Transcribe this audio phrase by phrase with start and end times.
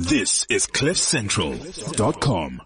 [0.00, 2.62] This is CliffCentral.com.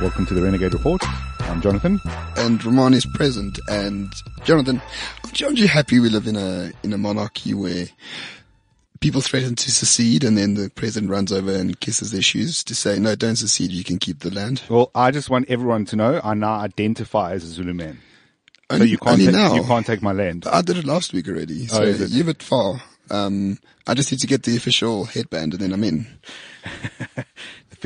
[0.00, 1.02] Welcome to the Renegade Report.
[1.56, 1.98] I'm Jonathan.
[2.36, 3.58] and Ramon is present.
[3.68, 4.12] And
[4.44, 4.82] Jonathan,
[5.42, 7.86] aren't you happy we live in a in a monarchy where
[9.00, 12.74] people threaten to secede, and then the president runs over and kisses their shoes to
[12.74, 13.70] say, "No, don't secede.
[13.70, 17.32] You can keep the land." Well, I just want everyone to know I now identify
[17.32, 18.00] as a Zulu man.
[18.70, 19.54] So Only, you can't, only take, now.
[19.54, 20.46] you can't take my land.
[20.46, 22.10] I did it last week already, so Oh, is it?
[22.10, 22.82] you're a bit far.
[23.10, 26.06] Um, I just need to get the official headband, and then I'm in.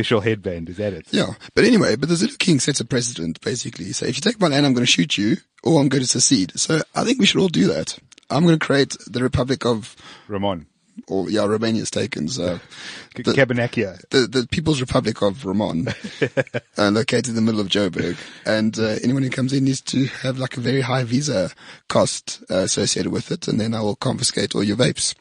[0.01, 1.07] Official headband, is that it?
[1.11, 3.93] Yeah, but anyway, but the Zulu king sets a precedent basically.
[3.93, 6.09] So if you take my land, I'm going to shoot you, or I'm going to
[6.09, 6.59] secede.
[6.59, 7.99] So I think we should all do that.
[8.31, 9.95] I'm going to create the Republic of,
[10.27, 10.67] Ramon.
[11.09, 12.29] or yeah, Romania's taken.
[12.29, 12.61] So
[13.15, 13.35] The-
[14.11, 15.89] the, the People's Republic of Ramon,
[16.79, 18.17] uh, located in the middle of Joburg.
[18.47, 21.51] And uh, anyone who comes in needs to have like a very high visa
[21.89, 25.15] cost uh, associated with it, and then I will confiscate all your vapes.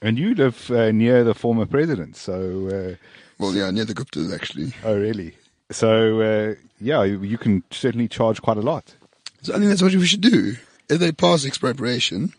[0.00, 2.96] And you live uh, near the former president, so,
[3.40, 4.72] Well, yeah, near the Guptas actually.
[4.84, 5.34] oh really?
[5.70, 8.94] So, uh, yeah, you can certainly charge quite a lot.
[9.42, 10.56] So I think that's what we should do.
[10.88, 12.32] If they pass expropriation,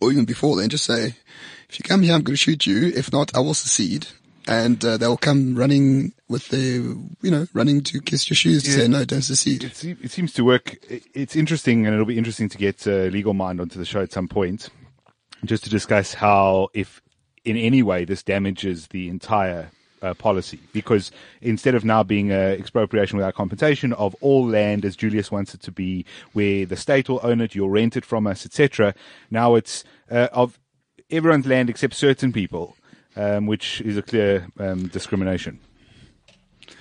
[0.00, 1.14] or even before then, just say,
[1.68, 2.88] if you come here, I'm going to shoot you.
[2.88, 4.08] If not, I will secede.
[4.48, 6.60] And uh, they'll come running with their,
[7.22, 8.76] you know, running to kiss your shoes to Yeah.
[8.76, 9.62] say, no, don't secede.
[9.64, 10.76] It, it seems to work.
[10.90, 14.12] It's interesting, and it'll be interesting to get uh, Legal Mind onto the show at
[14.12, 14.68] some point,
[15.44, 17.00] just to discuss how, if
[17.44, 19.70] in any way, this damages the entire
[20.04, 20.60] uh, policy.
[20.72, 21.10] Because
[21.40, 25.60] instead of now being uh, expropriation without compensation of all land as Julius wants it
[25.62, 28.94] to be, where the state will own it, you'll rent it from us, etc.
[29.30, 30.58] Now it's uh, of
[31.10, 32.76] everyone's land except certain people,
[33.16, 35.60] um, which is a clear um, discrimination.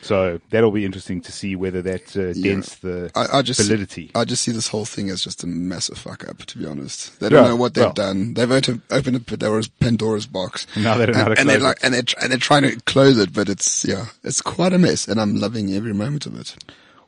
[0.01, 4.11] So that'll be interesting to see whether that uh, dents the I, I just validity.
[4.16, 6.39] I just see this whole thing as just a massive fuck up.
[6.39, 7.94] To be honest, they don't Yeah, know what they've well.
[7.94, 8.33] done.
[8.33, 10.67] They've opened, opened a Pandora's, Pandora's box.
[10.75, 11.83] Now they don't know and, to and they're like, it.
[11.83, 15.07] and they're and they're trying to close it, but it's yeah, it's quite a mess,
[15.07, 16.55] and I'm loving every moment of it.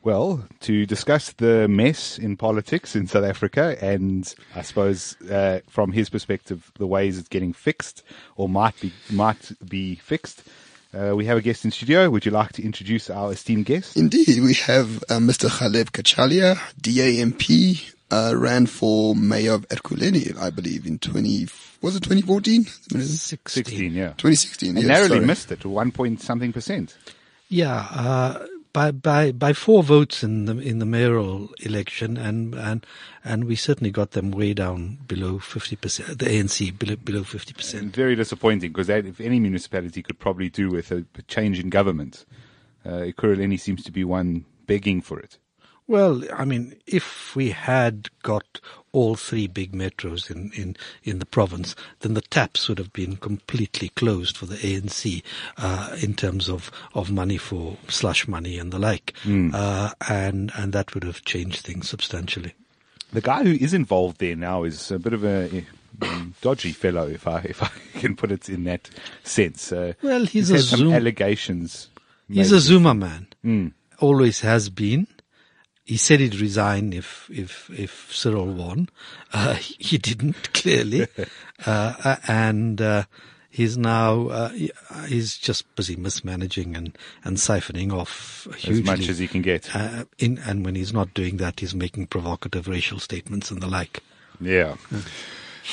[0.03, 5.93] Well, to discuss the mess in politics in South Africa and I suppose uh, from
[5.93, 8.03] his perspective, the ways it's getting fixed
[8.35, 10.43] or might be might be fixed.
[10.95, 12.09] Uh, we have a guest in studio.
[12.09, 13.97] Would you like to introduce our esteemed guest?
[13.97, 15.49] Indeed, we have uh, Mr.
[15.49, 21.47] Ghaleb Cachalia, DAMP, uh, ran for mayor of Ekurhuleni, I believe, in 20,
[21.81, 22.63] was it 2014?
[22.63, 24.09] 16, yeah.
[24.09, 25.25] 2016, And yes, narrowly sorry.
[25.25, 26.95] missed it, one point something percent.
[27.49, 32.85] Yeah, uh, by by by four votes in the in the mayoral election, and and
[33.23, 36.19] and we certainly got them way down below fifty percent.
[36.19, 37.95] The ANC below below fifty percent.
[37.95, 42.25] very disappointing because if any municipality could probably do with a, a change in government,
[42.85, 45.37] uh, Ekurhuleni seems to be one begging for it.
[45.87, 48.59] Well, I mean, if we had got
[48.95, 53.17] all three big metros in, in, in the province, then the taps would have been
[53.17, 55.21] completely closed for the ANC
[55.57, 59.13] uh, in terms of, of money for slush money and the like,
[59.53, 62.53] uh, and and that would have changed things substantially.
[63.13, 65.65] The guy who is involved there now is a bit of a
[66.01, 68.89] um, dodgy fellow, if I if I can put it in that
[69.23, 69.71] sense.
[69.71, 71.89] Uh, Well, he's a Zoom- allegations.
[72.29, 73.27] He's a Zuma man.
[73.99, 75.07] Always has been.
[75.85, 78.89] He said he'd resign if if if Cyril won.
[79.31, 81.07] Uh, he, he didn't clearly,
[81.65, 83.03] uh, and uh,
[83.49, 84.49] he's now uh,
[85.07, 88.79] he's just busy mismanaging and and siphoning off hugely.
[88.79, 89.75] as much as he can get.
[89.75, 93.67] uh, in and when he's not doing that, he's making provocative racial statements and the
[93.67, 94.01] like.
[94.41, 94.75] Yeah,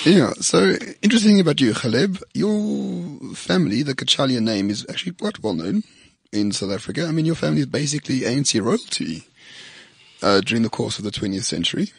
[0.04, 2.22] Yeah, so interesting about you, Ghaleb.
[2.32, 5.82] Your family, the Cachalia name, is actually quite well known
[6.32, 7.06] in South Africa.
[7.06, 9.24] I mean, your family is basically ANC royalty
[10.22, 11.92] uh, during the course of the 20th century.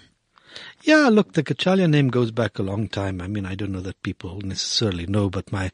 [0.83, 3.21] Yeah, look, the Cachalia name goes back a long time.
[3.21, 5.71] I mean, I don't know that people necessarily know, but my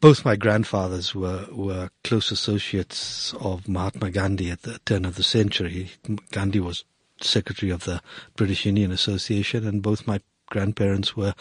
[0.00, 5.22] both my grandfathers were were close associates of Mahatma Gandhi at the turn of the
[5.22, 5.92] century.
[6.30, 6.84] Gandhi was
[7.20, 8.02] secretary of the
[8.36, 11.34] British Indian Association, and both my grandparents were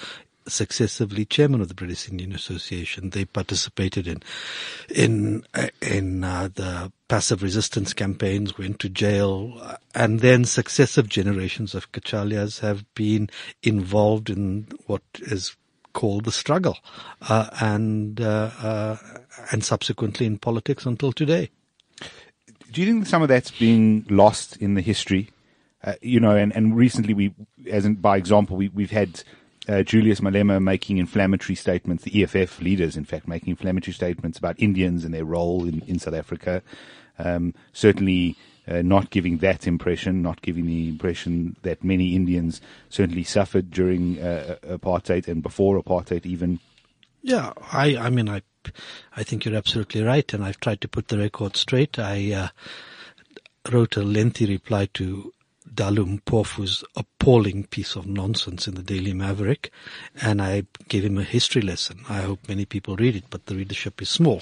[0.50, 3.10] successively chairman of the British Indian Association.
[3.10, 4.24] They participated in
[4.90, 5.46] in
[5.82, 11.92] in uh, the passive resistance campaigns, went to jail, uh, and then successive generations of
[11.92, 13.30] Cachalias have been
[13.64, 15.56] involved in what is
[15.94, 16.78] called the struggle,
[17.22, 18.98] uh, and uh, uh,
[19.52, 21.50] and subsequently in politics until today.
[22.72, 25.30] do you think some of that's being lost in the history?
[25.84, 27.34] uh, you know, and, and recently we,
[27.70, 29.24] as in, by example, we, we've had
[29.70, 34.60] uh, Julius Malema making inflammatory statements, the EFF leaders, in fact, making inflammatory statements about
[34.60, 36.64] Indians and their role in, in South Africa.
[37.20, 38.36] Um, certainly
[38.68, 44.20] uh, not giving that impression, not giving the impression that many Indians certainly suffered during
[44.20, 46.60] uh, apartheid and before apartheid even.
[47.22, 48.42] Yeah, I, I mean, I,
[49.16, 52.00] I think you're absolutely right, and I've tried to put the record straight.
[52.00, 52.48] I uh,
[53.72, 55.34] wrote a lengthy reply to
[55.74, 59.72] Dali Mpofu's appalling piece of nonsense in the Daily Maverick,
[60.22, 62.02] and I gave him a history lesson.
[62.10, 64.42] I hope many people read it, but the readership is small.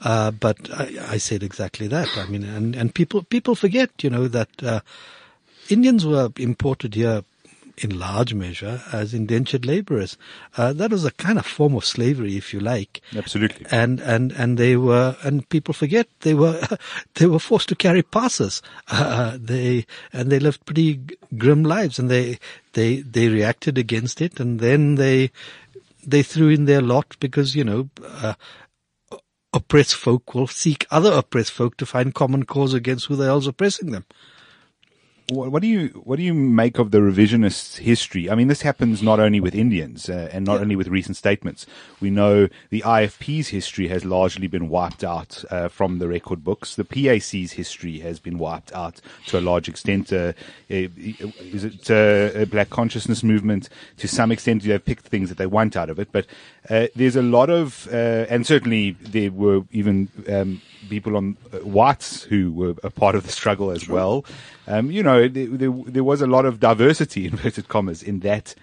[0.00, 2.08] Uh, but I, I, said exactly that.
[2.18, 4.80] I mean, and, and people people forget, you know, that uh,
[5.70, 7.24] Indians were imported here
[7.78, 10.16] in large measure as indentured laborers.
[10.56, 13.00] Uh, that was a kind of form of slavery, if you like.
[13.14, 13.66] Absolutely.
[13.70, 16.60] And, and, and they were, and people forget they were,
[17.14, 18.62] they were forced to carry passes.
[18.88, 21.00] Uh, they, and they lived pretty
[21.36, 22.38] grim lives and they,
[22.72, 25.30] they, they reacted against it and then they,
[26.06, 28.34] they threw in their lot because, you know, uh,
[29.52, 33.46] oppressed folk will seek other oppressed folk to find common cause against who the hell's
[33.46, 34.04] oppressing them.
[35.28, 38.30] What do you what do you make of the revisionist history?
[38.30, 40.60] I mean, this happens not only with Indians uh, and not yeah.
[40.60, 41.66] only with recent statements.
[42.00, 46.76] We know the IFP's history has largely been wiped out uh, from the record books.
[46.76, 50.12] The PAC's history has been wiped out to a large extent.
[50.12, 50.32] Uh,
[50.68, 53.68] is it uh, a black consciousness movement?
[53.96, 56.26] To some extent, they have picked things that they want out of it, but
[56.70, 62.22] uh, there's a lot of, uh, and certainly there were even um, people on whites
[62.22, 64.24] who were a part of the struggle as well
[64.66, 68.54] um, you know, there, there, there, was a lot of diversity, inverted commas, in that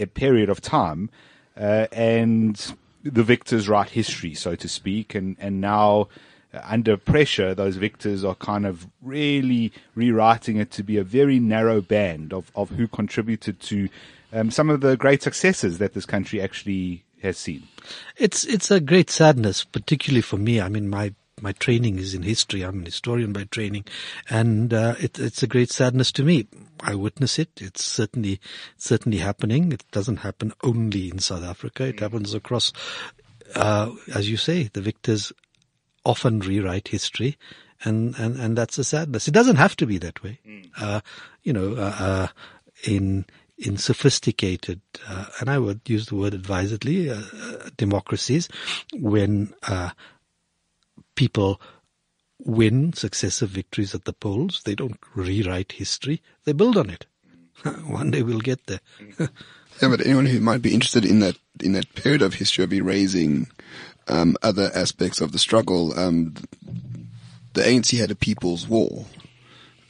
[0.00, 1.10] uh, period of time,
[1.56, 6.08] uh, and the victors write history, so to speak, and, and now,
[6.54, 11.40] uh, under pressure, those victors are kind of really rewriting it to be a very
[11.40, 13.88] narrow band of, of who contributed to
[14.32, 17.64] um, some of the great successes that this country actually has seen.
[18.16, 20.60] It's it's a great sadness, particularly for me.
[20.60, 21.12] I mean, my
[21.42, 22.62] my training is in history.
[22.62, 23.84] I'm an historian by training,
[24.28, 26.46] and uh, it, it's a great sadness to me.
[26.80, 27.50] I witness it.
[27.60, 28.40] It's certainly
[28.76, 29.72] certainly happening.
[29.72, 31.84] It doesn't happen only in South Africa.
[31.84, 32.72] It happens across,
[33.54, 35.32] uh, as you say, the victors
[36.04, 37.36] often rewrite history,
[37.84, 39.28] and and and that's a sadness.
[39.28, 40.40] It doesn't have to be that way.
[40.78, 41.00] Uh,
[41.42, 42.28] you know, uh, uh,
[42.84, 43.26] in
[43.60, 47.20] in sophisticated, uh, and I would use the word advisedly, uh,
[47.76, 48.48] democracies,
[48.94, 49.90] when uh,
[51.14, 51.60] people
[52.38, 54.62] win successive victories at the polls.
[54.64, 56.22] They don't rewrite history.
[56.44, 57.06] They build on it.
[57.86, 58.80] One day we'll get there.
[59.18, 59.28] yeah,
[59.88, 63.48] but anyone who might be interested in that, in that period of history of erasing,
[64.08, 66.34] um, other aspects of the struggle, um,
[67.52, 69.06] the ANC had a people's war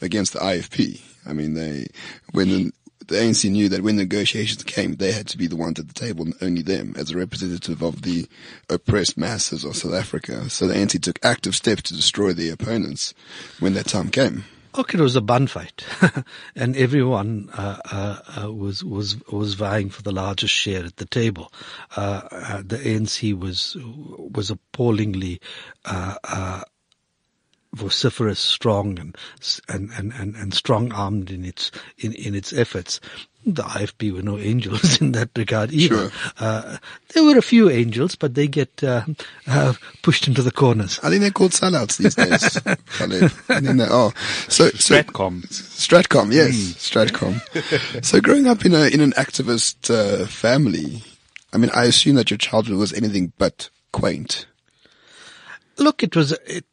[0.01, 1.01] against the IFP.
[1.27, 1.87] I mean, they,
[2.33, 2.73] when
[3.07, 5.95] the ANC knew that when negotiations came, they had to be the ones at the
[5.95, 8.29] table and only them as a representative of the
[8.69, 10.49] oppressed masses of South Africa.
[10.51, 13.15] So the ANC took active steps to destroy their opponents
[13.59, 14.45] when that time came.
[14.79, 15.85] Okay, it was a bun fight,
[16.55, 21.07] and everyone uh, uh, uh, was was was vying for the largest share at the
[21.07, 21.53] table.
[21.97, 25.41] Uh, uh, the ANC was was appallingly
[25.85, 26.63] uh,
[27.75, 29.17] vociferous, strong, and
[29.69, 33.01] and and and, and strong armed in its in in its efforts.
[33.47, 36.11] The IFP were no angels in that regard either.
[36.11, 36.13] Sure.
[36.39, 36.77] Uh,
[37.15, 39.05] there were a few angels, but they get uh,
[39.47, 41.01] uh, pushed into the corners.
[41.03, 42.59] I think they're called sellouts these days.
[43.47, 44.13] I think they are.
[44.49, 45.47] So, so Stratcom.
[45.49, 47.09] Stratcom, yes, mm.
[47.09, 48.05] Stratcom.
[48.05, 51.03] so, growing up in a in an activist uh, family,
[51.53, 54.47] I mean, I assume that your childhood was anything but quaint.
[55.79, 56.67] Look, it was it,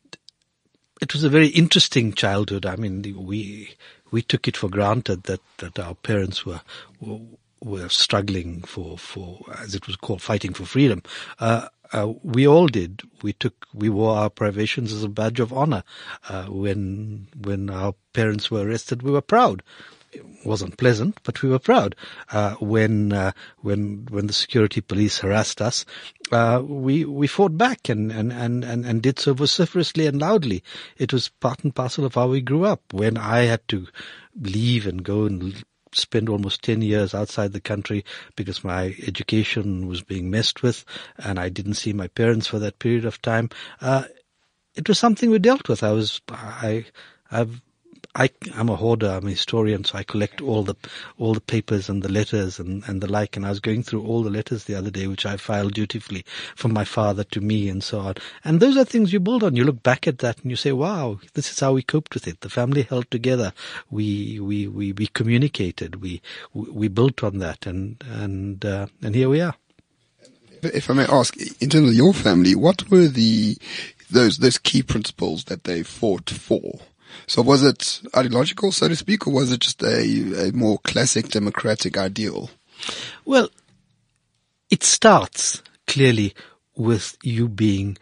[1.02, 2.66] it was a very interesting childhood.
[2.66, 3.76] I mean, we
[4.12, 6.62] we took it for granted that that our parents were
[7.00, 7.20] were,
[7.62, 11.04] were struggling for for as it was called fighting for freedom.
[11.40, 13.02] Uh, uh, we all did.
[13.22, 15.84] We took, we wore our privations as a badge of honor.
[16.28, 19.64] Uh, when, when our parents were arrested, we were proud
[20.46, 21.96] wasn't pleasant, but we were proud.
[22.32, 25.86] Uh, when uh, when when the security police harassed us,
[26.32, 30.64] uh, we we fought back and, and, and, and, and did so vociferously and loudly.
[30.98, 32.82] It was part and parcel of how we grew up.
[32.92, 33.88] When I had to
[34.40, 38.06] leave and go and spend almost 10 years outside the country
[38.36, 40.86] because my education was being messed with
[41.18, 43.50] and I didn't see my parents for that period of time.
[43.82, 44.04] Uh,
[44.76, 45.84] it was something we dealt with.
[45.84, 46.86] I was, I,
[47.32, 47.62] I've
[48.18, 49.10] I, I'm a hoarder.
[49.10, 50.76] I'm a historian, so I collect all the
[51.20, 53.38] all the papers and the letters and, and the like.
[53.38, 56.26] And I was going through all the letters the other day, which I filed dutifully
[56.56, 58.16] from my father to me and so on.
[58.44, 59.56] And those are things you build on.
[59.56, 62.28] You look back at that and you say, "Wow, this is how we coped with
[62.28, 62.42] it.
[62.42, 63.54] The family held together.
[63.92, 66.02] We we we, we communicated.
[66.02, 66.24] We
[66.56, 69.56] we built on that, and and uh, and here we are."
[70.64, 73.58] If I may ask, in terms of your family, what were the
[74.10, 76.80] those those key principles that they fought for?
[77.26, 81.30] So was it ideological, so to speak, or was it just a, a more classic
[81.30, 82.50] democratic ideal?
[83.26, 83.50] Well,
[84.70, 86.34] it starts clearly
[86.76, 87.98] with you being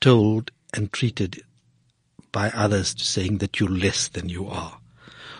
[0.00, 1.42] told and treated
[2.32, 4.78] by others saying that you're less than you are.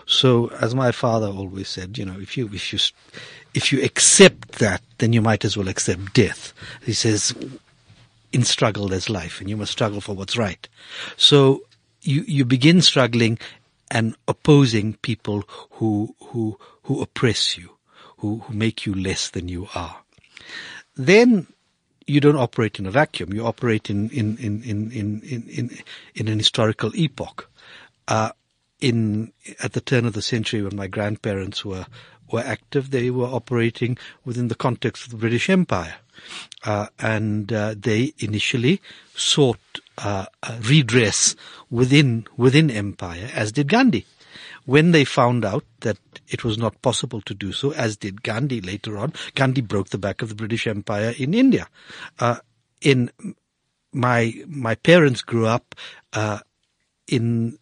[0.05, 2.79] So, as my father always said, you know, if you if you
[3.53, 6.53] if you accept that, then you might as well accept death.
[6.83, 7.33] He says,
[8.33, 10.67] in struggle there's life, and you must struggle for what's right.
[11.17, 11.61] So,
[12.01, 13.39] you you begin struggling
[13.89, 17.77] and opposing people who who who oppress you,
[18.17, 19.97] who who make you less than you are.
[20.95, 21.47] Then
[22.07, 23.33] you don't operate in a vacuum.
[23.33, 25.77] You operate in in in in in in in,
[26.15, 27.49] in an historical epoch.
[28.07, 28.31] Uh,
[28.79, 29.31] in
[29.61, 31.85] at the turn of the century, when my grandparents were
[32.31, 35.95] were active, they were operating within the context of the British Empire,
[36.99, 38.81] and uh, they initially
[39.15, 39.59] sought
[39.97, 40.25] uh,
[40.61, 41.35] redress
[41.69, 44.05] within within empire, as did Gandhi.
[44.65, 45.97] When they found out that
[46.27, 49.97] it was not possible to do so, as did Gandhi later on, Gandhi broke the
[49.97, 51.67] back of the British Empire in India.
[52.19, 52.37] Uh,
[52.81, 53.11] in
[53.91, 55.75] my my parents grew up
[56.13, 56.39] uh,
[57.07, 57.57] in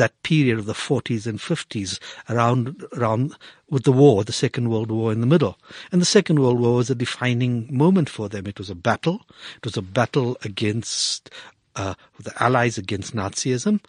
[0.00, 1.98] that period of the 40s and 50s
[2.30, 3.36] around, around
[3.68, 5.58] with the war, the Second World War in the middle.
[5.92, 8.46] And the Second World War was a defining moment for them.
[8.46, 9.26] It was a battle.
[9.58, 11.28] It was a battle against,
[11.76, 13.80] uh, the Allies against Nazism.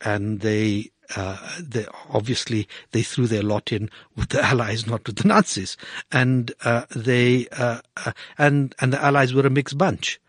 [0.00, 5.16] And they, uh, they obviously they threw their lot in with the Allies, not with
[5.16, 5.76] the Nazis,
[6.10, 10.20] and uh, they uh, uh and and the Allies were a mixed bunch.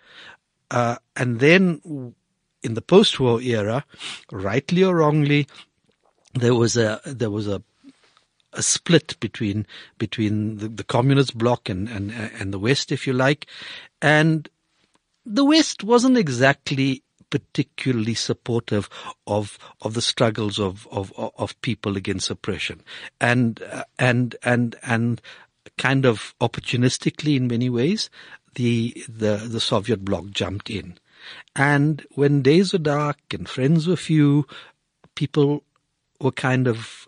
[0.71, 2.15] Uh, and then
[2.63, 3.85] in the post-war era,
[4.31, 5.47] rightly or wrongly,
[6.33, 7.61] there was a there was a
[8.53, 9.65] a split between
[9.97, 13.47] between the, the communist bloc and, and and the West, if you like,
[14.01, 14.49] and
[15.25, 18.89] the West wasn't exactly particularly supportive
[19.25, 22.81] of of the struggles of of of people against oppression,
[23.19, 23.63] and
[23.97, 25.21] and and and
[25.77, 28.09] kind of opportunistically in many ways,
[28.55, 30.97] the the the Soviet bloc jumped in.
[31.55, 34.45] And when days were dark and friends were few,
[35.15, 35.63] people
[36.19, 37.07] were kind of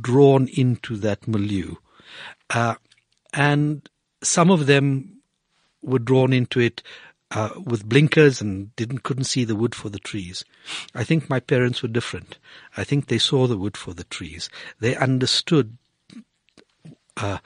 [0.00, 1.74] drawn into that milieu.
[2.50, 2.74] Uh,
[3.32, 3.88] and
[4.22, 5.20] some of them
[5.82, 6.82] were drawn into it
[7.30, 10.44] uh, with blinkers and didn't couldn't see the wood for the trees.
[10.94, 12.38] I think my parents were different.
[12.76, 14.48] I think they saw the wood for the trees.
[14.80, 15.76] They understood
[17.16, 17.38] uh,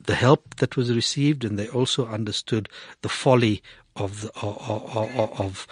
[0.00, 2.68] the help that was received, and they also understood
[3.02, 3.62] the folly
[3.96, 5.66] of the, of, of,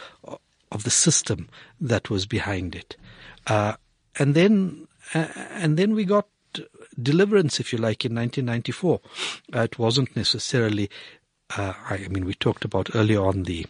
[0.70, 1.48] of the system
[1.80, 2.96] that was behind it.
[3.46, 3.74] Uh,
[4.18, 6.26] and then, uh, and then we got
[7.00, 9.00] deliverance, if you like, in 1994.
[9.54, 10.90] Uh, it wasn't necessarily,
[11.56, 13.66] uh, I mean, we talked about earlier on the,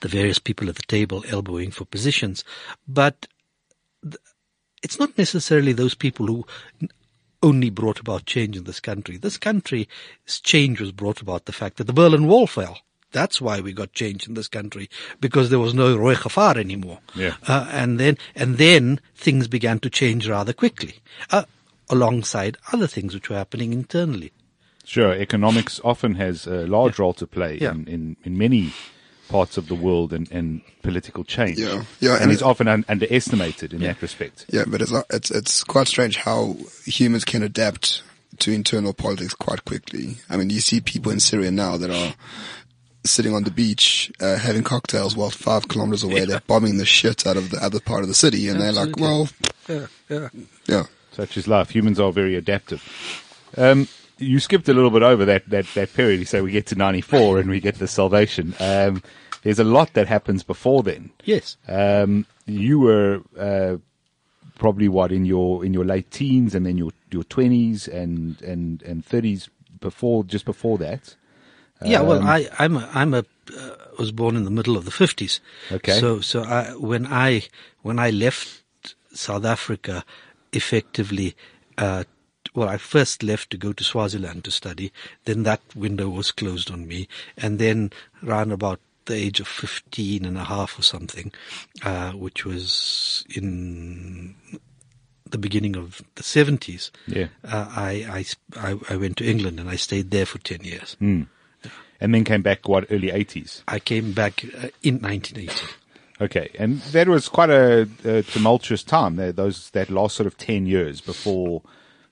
[0.00, 2.44] the various people at the table elbowing for positions,
[2.86, 3.26] but
[4.02, 4.16] th-
[4.82, 6.46] it's not necessarily those people who
[7.42, 9.16] only brought about change in this country.
[9.16, 9.86] This country's
[10.26, 12.78] change was brought about the fact that the Berlin Wall fell.
[13.20, 14.86] That's why we got change in this country
[15.20, 16.98] because there was no Rooi Gevaar anymore.
[17.14, 17.34] Yeah.
[17.48, 20.94] Uh, and then, and then things began to change rather quickly,
[21.30, 21.44] uh,
[21.88, 24.32] alongside other things which were happening internally.
[24.84, 25.12] Sure.
[25.14, 27.02] Economics often has a large Yeah.
[27.02, 27.72] role to play Yeah.
[27.72, 28.72] in, in, in many
[29.28, 31.58] parts of the world and, and political change.
[31.58, 31.82] Yeah.
[32.00, 34.44] Yeah, And, and it's it- often un- underestimated in that respect.
[34.50, 38.02] Yeah, but it's not- it's it's quite strange how humans can adapt
[38.38, 40.18] to internal politics quite quickly.
[40.30, 42.14] I mean, you see people in Syria now that are
[43.10, 47.26] sitting on the beach uh, having cocktails while five kilometers away they're bombing the shit
[47.26, 49.28] out of the other part of the city, and they're like, well,
[49.68, 50.28] Yeah, yeah.
[50.66, 50.82] yeah.
[51.12, 51.70] Such is life.
[51.70, 52.82] Humans are very adaptive.
[53.56, 56.18] Um, you skipped a little bit over that, that, that period.
[56.18, 58.54] You say we get to 94 and we get the salvation.
[58.60, 59.02] Um,
[59.42, 61.10] there's a lot that happens before then.
[61.24, 61.56] Yes.
[61.68, 63.76] Um, you were, uh,
[64.58, 68.82] probably what in your, in your late teens and then your, your twenties and, and,
[68.82, 69.48] and thirties
[69.80, 71.14] before, just before that.
[71.84, 73.24] Yeah, well, Um, I, I'm a, I'm a,
[73.56, 75.40] uh, was born in the middle of the fifties.
[75.70, 76.00] Okay.
[76.00, 77.44] So, so I, when I,
[77.82, 78.62] when I left
[79.12, 80.04] South Africa,
[80.52, 81.36] effectively,
[81.78, 82.04] uh,
[82.54, 84.92] well, I first left to go to Swaziland to study.
[85.24, 87.08] Then that window was closed on me.
[87.36, 87.90] And then
[88.26, 91.30] around about the age of 15 and a half or something,
[91.84, 94.34] uh, which was in
[95.28, 97.28] the beginning of the 70s, Yeah.
[97.44, 98.24] uh, I,
[98.56, 100.96] I, I, I went to England and I stayed there for 10 years.
[102.00, 103.62] And then came back, what, early 80s?
[103.68, 105.52] I came back uh, in 1980.
[106.18, 106.48] Okay.
[106.58, 110.64] And that was quite a, a tumultuous time, there, those, that last sort of 10
[110.64, 111.60] years before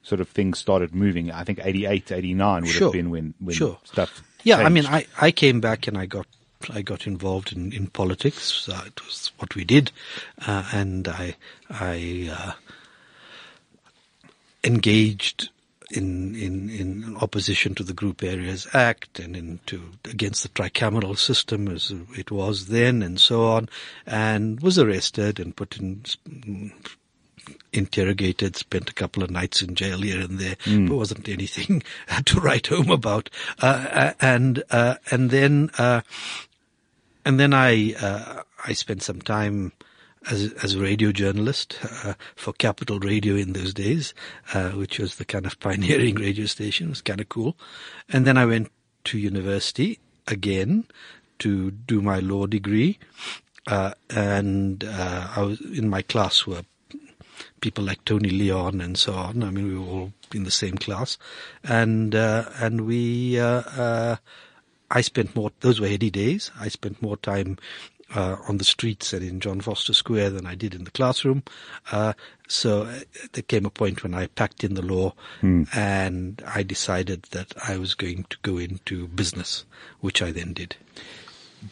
[0.02, 1.32] sort of things started moving.
[1.32, 2.88] I think 88, 89 would Sure.
[2.88, 3.78] have been when, when Sure.
[3.84, 4.22] stuff.
[4.42, 4.84] Yeah, I mean.
[4.84, 6.26] I, I came back and I got
[6.70, 8.68] I got involved in in politics.
[8.68, 9.90] Uh, it was what we did,
[10.46, 11.36] uh, and I
[11.70, 12.52] I uh,
[14.62, 15.48] engaged
[15.90, 21.68] in, in in opposition to the Group Areas Act and into against the tricameral system
[21.68, 23.68] as it was then, and so on,
[24.06, 26.04] and was arrested and put in
[27.72, 30.56] interrogated, spent a couple of nights in jail here and there,
[30.88, 31.82] but wasn't anything
[32.24, 33.30] to write home about.
[33.60, 36.00] Uh, uh, and, uh, and then, uh,
[37.24, 39.72] and then I, uh, I spent some time
[40.30, 44.14] as, as a radio journalist, uh, for Capital Radio in those days,
[44.52, 46.88] uh, which was the kind of pioneering radio station.
[46.88, 47.56] It was kind of cool.
[48.08, 48.70] And then I went
[49.04, 50.86] to university again
[51.40, 52.98] to do my law degree.
[53.66, 56.62] Uh, and, uh, I was in my class were
[57.60, 59.42] people like Tony Leon and so on.
[59.42, 61.16] I mean, we were all in the same class,
[61.62, 63.38] and uh, and we.
[63.40, 64.16] Uh,
[64.90, 65.50] I spent more.
[65.60, 66.50] Those were heady days.
[66.60, 67.58] I spent more time.
[68.14, 71.42] Uh, on the streets and in John Vorster Square than I did in the classroom.
[71.90, 72.12] Uh,
[72.46, 73.00] so uh,
[73.32, 77.78] there came a point when I packed in the law and I decided that I
[77.78, 79.64] was going to go into business,
[80.00, 80.76] which I then did.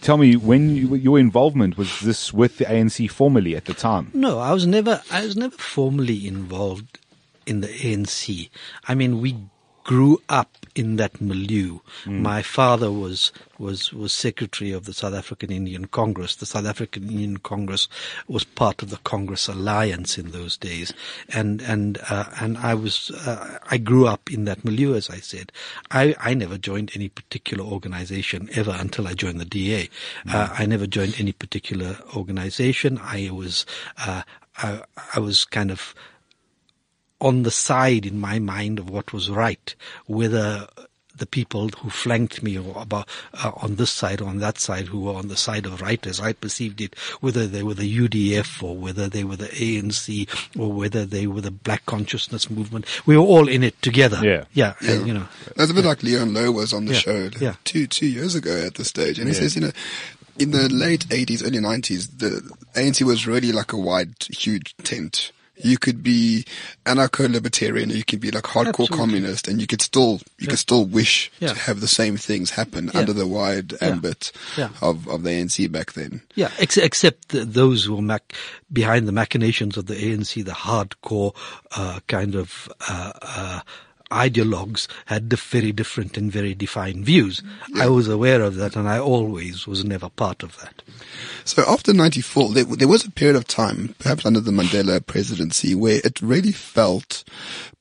[0.00, 4.10] Tell me, when you, your involvement was this with the ANC formally at the time?
[4.14, 6.98] No, I was never, I was never formally involved
[7.46, 8.48] in the ANC.
[8.88, 9.36] I mean, we
[9.84, 11.78] grew up in that milieu.
[12.06, 16.36] My father was, was, was secretary of the South African Indian Congress.
[16.36, 17.88] The South African Indian Congress
[18.26, 20.92] was part of the Congress Alliance in those days.
[21.28, 25.18] And, and, uh, and I was, uh, I grew up in that milieu, as I
[25.18, 25.52] said.
[25.90, 29.90] I, I never joined any particular organization ever until I joined the DA.
[30.28, 32.98] Uh, I never joined any particular organization.
[33.02, 33.66] I was,
[33.98, 34.22] uh,
[34.56, 34.82] I,
[35.14, 35.94] I was kind of
[37.22, 39.74] on the side in my mind of what was right,
[40.06, 40.66] whether
[41.14, 44.86] the people who flanked me or about uh, on this side or on that side
[44.86, 47.98] who were on the side of right as I perceived it, whether they were the
[47.98, 50.26] UDF or whether they were the ANC
[50.58, 54.20] or whether they were the Black Consciousness Movement, we were all in it together.
[54.24, 54.44] Yeah.
[54.54, 54.92] yeah, Yeah.
[54.92, 57.54] and, you know, That's a bit like Leon Louw was on the Yeah, show yeah.
[57.64, 59.40] two two years ago at this stage, and he Yeah.
[59.42, 59.72] says, you know,
[60.38, 62.40] in the late eighties, early nineties, the
[62.74, 65.30] ANC was really like a wide, huge tent.
[65.56, 66.44] You could be
[66.86, 68.96] anarcho-libertarian, or you could be like hardcore Absolutely.
[68.96, 71.48] communist, and you could still you could still wish Yeah.
[71.52, 73.00] to have the same things happen Yeah.
[73.00, 74.70] under the wide ambit Yeah.
[74.80, 76.22] of of the ANC back then.
[76.34, 78.32] Yeah, ex- except those who were mac-
[78.72, 81.34] behind the machinations of the ANC, the hardcore
[81.76, 83.60] uh, kind of uh, uh,
[84.12, 87.42] ideologues, had very different and very defined views.
[87.76, 90.82] I was aware of that, and I always was never part of that.
[91.44, 95.74] So after 94, there, there was a period of time, perhaps under the Mandela presidency,
[95.74, 97.24] where it really felt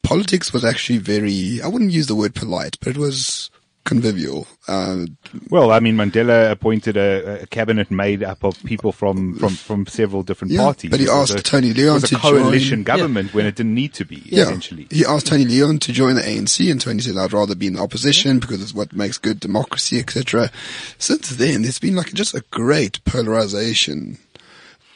[0.02, 3.51] politics was actually very, I wouldn't use the word polite, but it was
[3.84, 4.48] convivial.
[4.68, 5.06] Uh,
[5.50, 9.88] Well, I mean, Mandela appointed a, a cabinet made up of people from, from, from
[9.88, 10.92] several different Yeah, parties.
[10.92, 13.56] but he asked a- Tony it Leon was a to coalition join- government when it
[13.56, 14.88] didn't need to be, yeah, essentially.
[14.92, 17.74] he asked Tony Leon to join the ANC, and Tony said, "I'd rather be in
[17.74, 20.52] the opposition because it's what makes good democracy, etc."
[20.98, 24.18] Since then, there's been like just a great polarization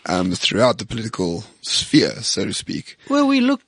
[0.05, 2.97] um, throughout the political sphere, so to speak.
[3.09, 3.61] Well, we look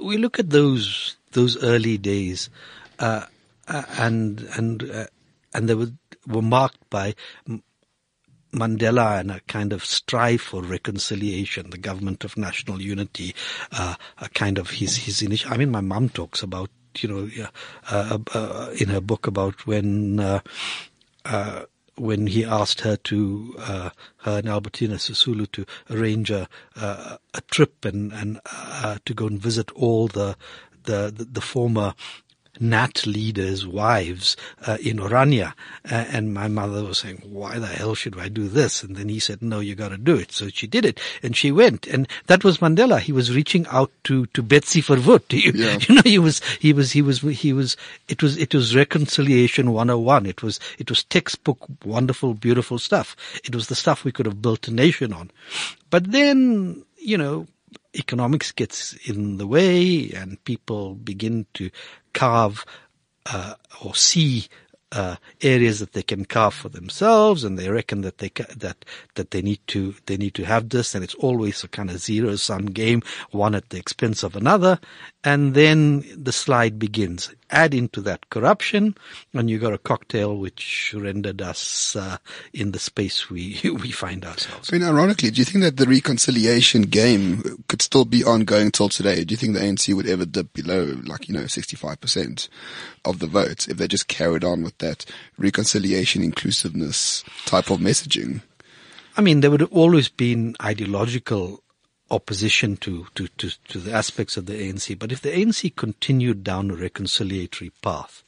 [0.00, 2.48] we look at those those early days,
[2.98, 3.24] uh,
[3.98, 5.06] and and uh,
[5.54, 5.92] and they were
[6.26, 7.14] were marked by
[8.52, 13.34] Mandela and a kind of strive for reconciliation, the government of national unity,
[13.72, 15.52] uh, a kind of his his initiative.
[15.52, 17.48] I mean, my mum talks about you know
[17.90, 20.20] uh, uh, in her book about when.
[20.20, 20.40] Uh,
[21.24, 21.64] uh,
[21.96, 27.40] when he asked her to, uh, her and Albertina Sisulu to arrange a, uh, a
[27.42, 30.34] trip and, and, uh, to go and visit all the,
[30.84, 31.92] the, the, the former
[32.58, 34.36] Nat leaders' wives,
[34.66, 35.54] uh, in Orania.
[35.90, 38.82] Uh, and my mother was saying, why the hell should I do this?
[38.82, 40.32] And then he said, no, you gotta do it.
[40.32, 41.86] So she did it and she went.
[41.86, 42.98] And that was Mandela.
[43.00, 45.20] He was reaching out to, to Betsy Verwoerd.
[45.32, 45.78] You, Yeah.
[45.88, 47.76] you know, he was, he was, he was, he was,
[48.08, 50.26] it was, it was reconciliation 101.
[50.26, 53.16] It was, it was textbook, wonderful, beautiful stuff.
[53.44, 55.30] It was the stuff we could have built a nation on.
[55.90, 57.46] But then, you know,
[57.94, 61.70] economics gets in the way and people begin to
[62.12, 62.64] carve,
[63.26, 64.48] uh, or see
[64.92, 68.84] uh, areas that they can carve for themselves, and they reckon that they ca- that
[69.14, 71.98] that they need to they need to have this, and it's always a kind of
[71.98, 74.80] zero sum game, one at the expense of another,
[75.22, 77.32] and then the slide begins.
[77.50, 78.96] Add into that corruption,
[79.34, 82.18] and you got a cocktail which rendered us uh,
[82.52, 84.72] in the space we we find ourselves.
[84.72, 88.88] I mean, ironically, do you think that the reconciliation game could still be ongoing till
[88.88, 89.24] today?
[89.24, 92.48] Do you think the ANC would ever dip below, like, you know, 65%
[93.04, 95.04] of the votes if they just carried on with that
[95.38, 98.42] reconciliation, inclusiveness type of messaging?
[99.16, 101.62] I mean, there would have always been ideological
[102.10, 104.98] opposition to, to, to, to the aspects of the ANC.
[104.98, 108.22] But if the ANC continued down a reconciliatory path,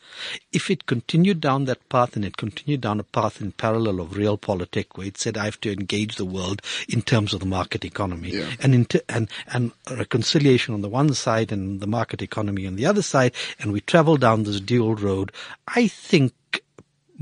[0.52, 4.10] if it continued down that path and it continued down a path in parallel of
[4.10, 7.84] realpolitik where it said I have to engage the world in terms of the market
[7.84, 8.50] economy Yeah.
[8.60, 13.02] and, and, and reconciliation on the one side and the market economy on the other
[13.02, 15.32] side and we travel down this dual road,
[15.68, 16.32] I think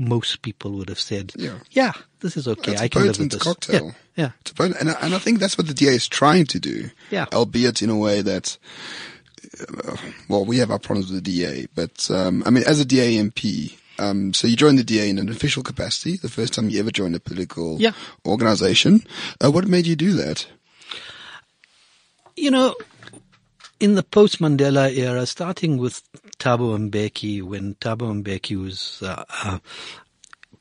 [0.07, 1.93] most people would have said, Yeah.
[2.19, 2.73] this is okay.
[2.73, 3.41] It's I can live with potent this.
[3.43, 3.85] cocktail.
[3.87, 3.93] Yeah.
[4.25, 4.31] Yeah.
[4.41, 6.89] It's potent, and, I- and I think that's what the DA is trying to do.
[7.11, 7.25] Yeah.
[7.33, 8.57] Albeit in a way that,
[9.85, 9.95] uh,
[10.27, 13.17] well, we have our problems with the DA, but, um, I mean, as a DA
[13.17, 16.79] MP, um, so you joined the DA in an official capacity, the first time you
[16.79, 17.91] ever joined a political Yeah.
[18.25, 19.05] organization.
[19.43, 20.47] Uh, what made you do that?
[22.37, 22.73] you know,
[23.79, 26.01] in the post Mandela era, starting with
[26.41, 29.59] Thabo Mbeki, when Thabo Mbeki was uh, uh,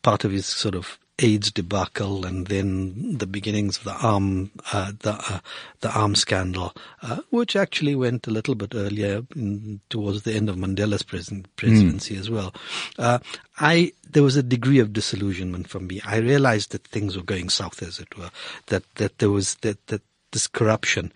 [0.03, 4.93] part of his sort of AIDS debacle, and then the beginnings of the arm, uh,
[5.01, 5.40] the uh,
[5.81, 10.51] the arm scandal, uh, which actually went a little bit earlier in, towards the end
[10.51, 12.53] of Mandela's presen- presidency as well.
[12.99, 13.19] Uh,
[13.59, 16.03] I there was a degree of disillusionment from me.
[16.05, 18.31] I realized that things were going south, as it were.
[18.66, 21.12] That that there was that that this corruption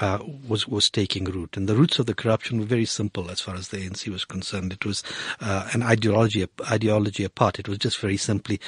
[0.00, 3.40] uh, was was taking root, and the roots of the corruption were very simple as
[3.40, 4.72] far as the ANC was concerned.
[4.72, 5.02] It was
[5.40, 7.58] uh, an ideology ideology apart.
[7.58, 8.60] It was just very simply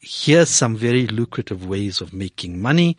[0.00, 2.96] here's some very lucrative ways of making money.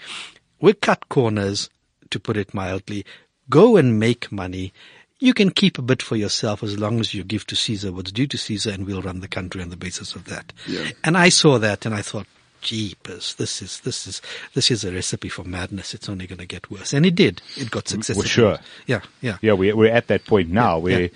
[0.60, 1.70] We cut corners,
[2.10, 3.06] to put it mildly.
[3.50, 4.74] Go and make money.
[5.20, 8.12] You can keep a bit for yourself as long as you give to Caesar what's
[8.12, 10.54] due to Caesar, and we'll run the country on the basis of that.
[10.68, 10.90] Yeah.
[11.04, 12.28] And I saw that, and I thought,
[12.68, 14.22] jeepers, this is this is
[14.54, 15.94] this is a recipe for madness.
[15.94, 17.42] It's only going to get worse, and it did.
[17.56, 18.24] It got successful.
[18.24, 18.58] sure.
[18.86, 19.38] Yeah, yeah.
[19.42, 21.10] Yeah, we're, we're at that point now where,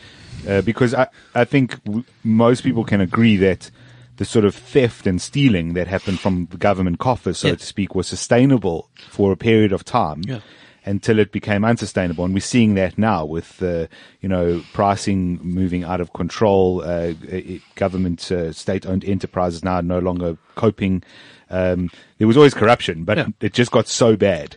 [0.47, 3.69] uh, because I, I think w- most people can agree that
[4.17, 7.55] the sort of theft and stealing that happened from the government coffers, so Yeah.
[7.55, 10.21] to speak, was sustainable for a period of time.
[10.25, 10.39] Yeah.
[10.83, 13.85] Until it became unsustainable, and we're seeing that now with, uh,
[14.19, 16.81] you know, pricing moving out of control.
[16.83, 21.03] Uh, it, government, uh, state-owned enterprises now no longer coping.
[21.51, 23.27] Um, there was always corruption, but Yeah.
[23.41, 24.55] it just got so bad.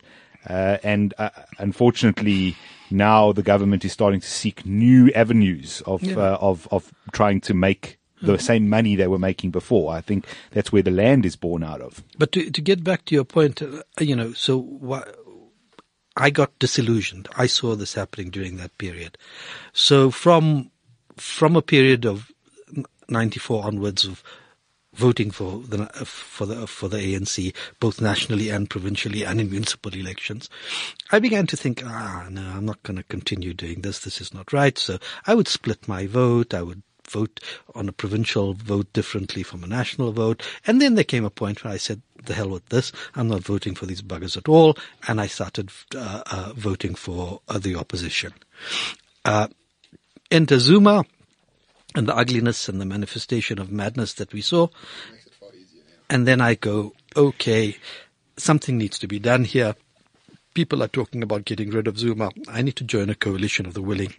[0.49, 2.57] Uh, and uh, unfortunately,
[2.91, 6.17] now the government is starting to seek new avenues of Yeah.
[6.17, 9.93] uh, of of trying to make the same money they were making before.
[9.93, 12.03] I think that's where the land is born out of.
[12.17, 15.05] But to, to get back to your point, uh, you know, so wha-
[16.17, 17.29] I got disillusioned.
[17.37, 19.19] I saw this happening during that period.
[19.73, 20.71] So from
[21.17, 22.31] from a period of
[23.09, 24.23] '94 onwards of
[24.95, 29.93] voting for the for the for the ANC, both nationally and provincially, and in municipal
[29.95, 30.49] elections,
[31.11, 34.01] I began to think, ah, no, I'm not going to continue doing this.
[34.01, 34.79] This is not right.
[34.79, 36.55] So I would split my vote.
[36.55, 37.41] I would vote
[37.75, 40.43] on a provincial vote differently from a national vote.
[40.67, 42.93] And then there came a point where I said, the hell with this.
[43.15, 44.77] I'm not voting for these buggers at all.
[45.09, 48.33] And I started uh, uh, voting for uh, the opposition.
[49.25, 49.49] Uh,
[50.31, 51.05] enter Zuma
[51.95, 54.69] and the ugliness and the manifestation of madness that we saw.
[56.11, 57.77] And then I go, okay,
[58.37, 59.75] something needs to be done here.
[60.55, 62.31] People are talking about getting rid of Zuma.
[62.49, 64.15] I need to join a coalition of the willing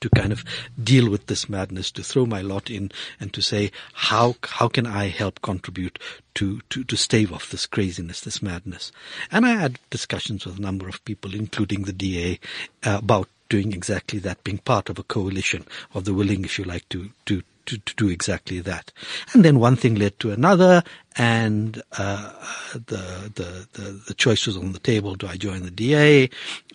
[0.00, 0.44] to kind of
[0.82, 4.86] deal with this madness, to throw my lot in and to say, how, how can
[4.86, 5.98] I help contribute
[6.34, 8.92] to, to, to stave off this craziness, this madness?
[9.30, 12.38] And I had discussions with a number of people, including the DA,
[12.84, 16.64] uh, about doing exactly that, being part of a coalition of the willing, if you
[16.64, 18.92] like, to, to, to, to do exactly that.
[19.32, 20.82] And then one thing led to another,
[21.16, 22.32] and uh,
[22.72, 26.30] the, the the the choice was on the table: do I join the DA?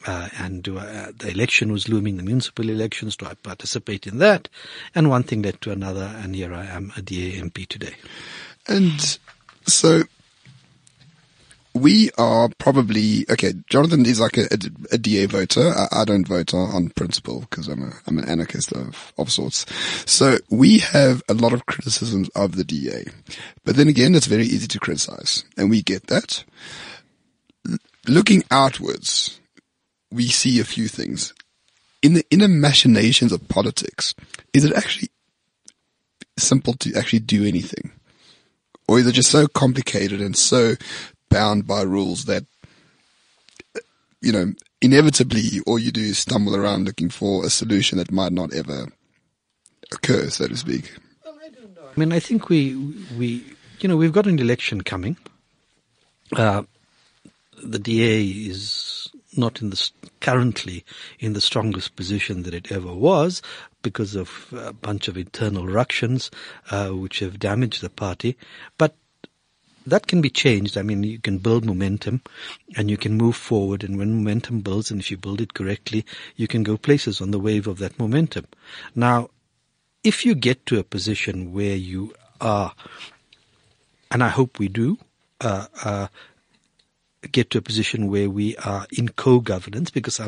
[0.06, 3.16] Uh, and I, uh, the election was looming, the municipal elections.
[3.16, 4.50] Do I participate in that?
[4.94, 7.96] And one thing led to another, and here I am, a DA MP today.
[8.68, 9.18] And
[9.66, 10.04] so
[11.74, 13.54] we are probably okay.
[13.68, 14.58] Jonathan is like a, a,
[14.94, 15.70] a DA voter.
[15.70, 19.32] I, I don't vote on, on principle because I'm a I'm an anarchist of of
[19.32, 19.66] sorts.
[20.10, 23.06] So we have a lot of criticisms of the DA,
[23.66, 26.44] but then again, it's very easy to criticize, and we get that.
[27.70, 29.40] L- looking outwards,
[30.12, 31.34] we see a few things
[32.04, 34.14] in the inner machinations of politics.
[34.54, 35.10] Is it actually
[36.38, 37.92] simple to actually do anything?
[38.88, 40.76] Or is it just so complicated and so
[41.34, 42.46] bound by rules that,
[44.22, 48.32] you know, inevitably all you do is stumble around looking for a solution that might
[48.32, 48.88] not ever
[49.92, 50.94] occur, so to speak?
[51.26, 52.76] I mean, I think we
[53.18, 53.44] we
[53.80, 55.18] you know we've got an election coming.
[56.36, 56.64] Uh,
[57.64, 60.86] the DA is not in the currently
[61.20, 63.42] in the strongest position that it ever was
[63.82, 66.32] because of a bunch of internal ructions
[66.72, 68.38] uh, which have damaged the party.
[68.78, 68.96] But
[69.86, 70.78] that can be changed.
[70.78, 72.22] I mean, you can build momentum
[72.76, 73.84] and you can move forward.
[73.84, 77.32] And when momentum builds, and if you build it correctly, you can go places on
[77.32, 78.46] the wave of that momentum.
[78.96, 79.30] Now,
[80.04, 82.74] if you get to a position where you are,
[84.12, 84.98] and I hope we do,
[85.42, 86.08] uh, uh,
[87.32, 90.20] get to a position where we are in co-governance, because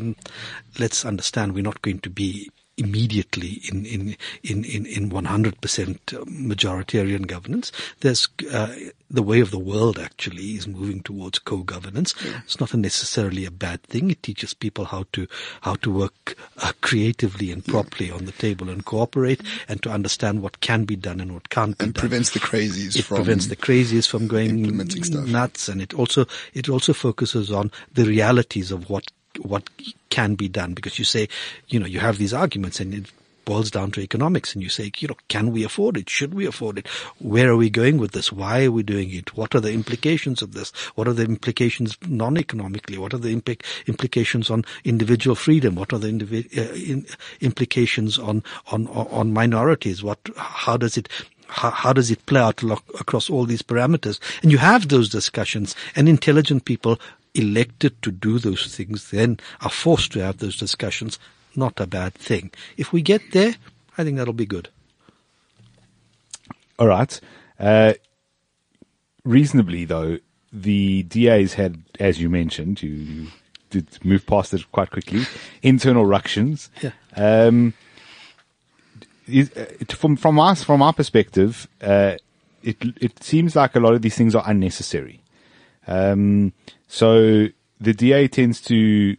[0.79, 7.25] let's understand we're not going to be immediately in in in in, in 100% majoritarian
[7.27, 7.71] governance.
[8.01, 8.73] There's uh,
[9.09, 12.13] the way of the world actually is moving towards co-governance.
[12.23, 12.41] Yeah.
[12.43, 14.11] It's not a necessarily a bad thing.
[14.11, 15.27] It teaches people how to
[15.61, 18.15] how to work uh, creatively and properly yeah.
[18.15, 21.81] on the table and cooperate and to understand what can be done and what can't
[21.81, 24.61] and be prevents the crazies it from prevents the crazies from going
[25.31, 29.69] nuts and it also it also focuses on the realities of what what
[30.10, 31.28] can be done because you say,
[31.67, 33.06] you know, you have these arguments and it
[33.45, 36.10] boils down to economics and you say, you know, can we afford it?
[36.10, 36.88] Should we afford it?
[37.19, 38.32] Where are we going with this?
[38.32, 39.38] Why are we doing it?
[39.38, 40.71] What are the implications of this?
[40.95, 42.98] What are the implications non-economically?
[42.98, 45.76] What are the implic- implications on individual freedom?
[45.76, 47.06] What are the indivi- uh, in-
[47.39, 50.04] implications on, on, on minorities?
[50.04, 51.08] What, how does it,
[51.48, 52.63] how, how, does it play out
[53.00, 54.19] across all these parameters?
[54.41, 57.00] And you have those discussions and intelligent people
[57.36, 61.19] elected to do those things then are forced to have those discussions,
[61.56, 62.52] not a bad thing.
[62.78, 63.56] If we get there,
[63.98, 64.69] I think that'll be good.
[66.78, 67.19] All right.
[67.60, 67.93] Uh,
[69.24, 70.19] reasonably, though,
[70.52, 73.28] the DA's had, as you mentioned, you
[73.69, 75.26] did move past it quite quickly,
[75.62, 76.69] internal ructions.
[76.82, 76.91] Yeah.
[77.15, 77.74] Um,
[79.28, 79.45] uh,
[79.89, 82.15] from from us, from our perspective, uh,
[82.63, 85.21] it it seems like a lot of these things are unnecessary.
[85.88, 86.54] Um,
[86.88, 87.48] so
[87.80, 89.17] the DA tends to.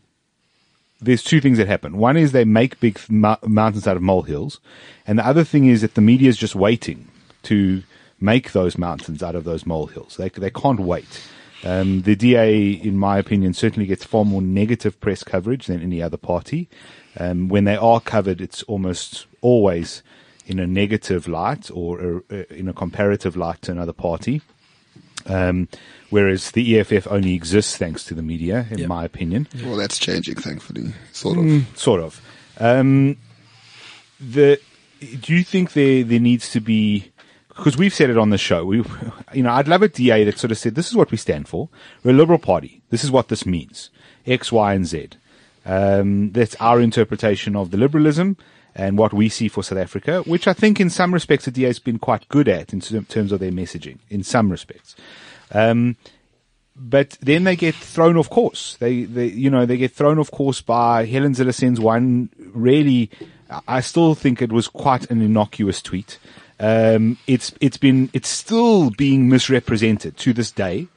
[0.98, 1.98] There's two things that happen.
[1.98, 4.60] One is they make big mountains out of molehills,
[5.06, 7.08] and the other thing is that the media is just waiting
[7.44, 7.82] to
[8.18, 10.16] make those mountains out of those molehills.
[10.16, 11.22] They they can't wait.
[11.64, 16.02] Um, the DA, in my opinion, certainly gets far more negative press coverage than any
[16.02, 16.68] other party.
[17.18, 20.02] Um, when they are covered, it's almost always
[20.46, 24.42] in a negative light or a, in a comparative light to another party.
[25.28, 25.68] Um,
[26.10, 28.88] whereas the EFF only exists thanks to the media, in yep.
[28.88, 29.48] my opinion.
[29.64, 31.44] Well, that's changing, thankfully, sort of.
[31.44, 32.20] Mm, sort of.
[32.58, 33.16] Um,
[34.20, 34.60] the
[35.20, 37.10] do you think there there needs to be
[37.48, 38.64] because we've said it on the show.
[38.64, 38.84] We,
[39.34, 41.48] you know, I'd love a DA that sort of said, "This is what we stand
[41.48, 41.68] for.
[42.02, 42.82] We're a liberal party.
[42.90, 43.90] This is what this means.
[44.26, 45.10] X, Y, and Z.
[45.64, 48.36] Um, that's our interpretation of the liberalism."
[48.76, 51.68] And what we see for South Africa, which I think in some respects the DA
[51.68, 54.94] has been quite good at in terms of their messaging, in some respects.
[55.50, 55.96] Um,
[56.76, 58.76] but then they get thrown off course.
[58.76, 63.10] They, they, you know, they get thrown off course by Helen Zillesen's one really,
[63.66, 66.18] I still think it was quite an innocuous tweet.
[66.60, 70.88] Um, it's, it's been, it's still being misrepresented to this day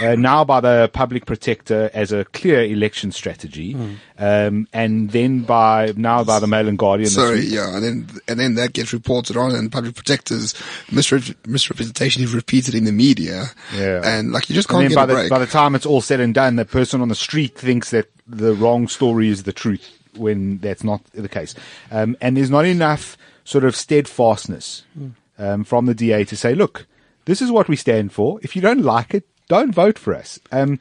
[0.00, 3.96] uh, now by the public protector as a clear election strategy, mm.
[4.18, 7.10] um, and then by now by the Mail and Guardian.
[7.10, 10.54] Sorry, yeah, and then and then that gets reported on, and public protectors
[10.90, 13.46] misre- misrepresentation is repeated in the media.
[13.74, 15.30] Yeah, and like you just can't get by a the, break.
[15.30, 18.10] By the time it's all said and done, the person on the street thinks that
[18.26, 21.54] the wrong story is the truth when that's not the case,
[21.90, 25.12] um, and there's not enough sort of steadfastness mm.
[25.38, 26.86] um, from the DA to say, look.
[27.24, 28.40] This is what we stand for.
[28.42, 30.40] If you don't like it, don't vote for us.
[30.50, 30.78] Um,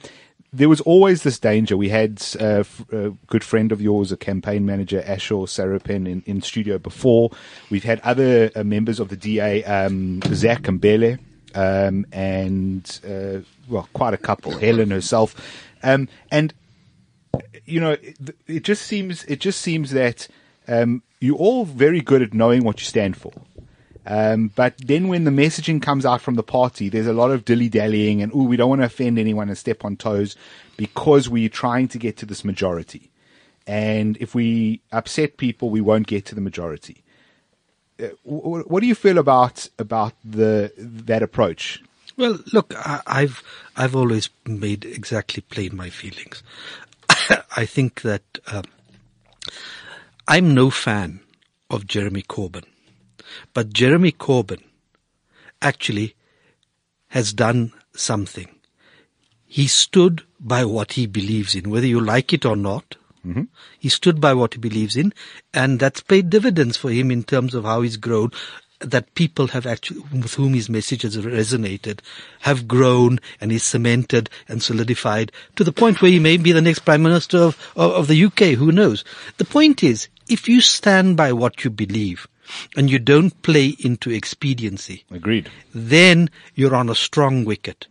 [0.53, 1.75] there was always this danger.
[1.75, 6.41] We had uh, a good friend of yours, a campaign manager, Ashor Sarupen, in, in
[6.41, 7.31] studio before.
[7.69, 11.19] We've had other uh, members of the DA, um, Zach Mbhele,
[11.53, 15.35] um, and, uh, well, quite a couple, Helen herself.
[15.83, 16.53] Um, and,
[17.65, 20.29] you know, it, it, just seems, it just seems that,
[20.69, 23.33] um, you're all very good at knowing what you stand for.
[24.05, 27.45] Um, but then when the messaging comes out from the party, there's a lot of
[27.45, 30.35] dilly dallying and, oh, we don't want to offend anyone and step on toes
[30.77, 33.11] because we're trying to get to this majority.
[33.67, 37.03] And if we upset people, we won't get to the majority.
[38.01, 41.83] Uh, what do you feel about about the that approach?
[42.17, 43.43] Well, look, I, I've
[43.77, 46.41] I've always made exactly plain my feelings.
[47.55, 48.63] I think that uh,
[50.27, 51.19] I'm no fan
[51.69, 52.65] of Jeremy Corbyn
[53.53, 54.61] But Jeremy Corbyn
[55.61, 56.15] actually
[57.09, 58.47] has done something.
[59.45, 62.95] He stood by what he believes in, whether you like it or not.
[63.25, 63.43] Mm-hmm.
[63.77, 65.13] He stood by what he believes in,
[65.53, 68.31] and that's paid dividends for him in terms of how he's grown.
[68.79, 71.99] That people have actually, with whom his message has resonated,
[72.39, 76.61] have grown and is cemented and solidified to the point where he may be the
[76.61, 78.57] next prime minister of, of, of the UK.
[78.57, 79.03] Who knows?
[79.37, 82.27] The point is, if you stand by what you believe
[82.75, 85.49] and you don't play into expediency, Agreed.
[85.73, 87.87] then you're on a strong wicket.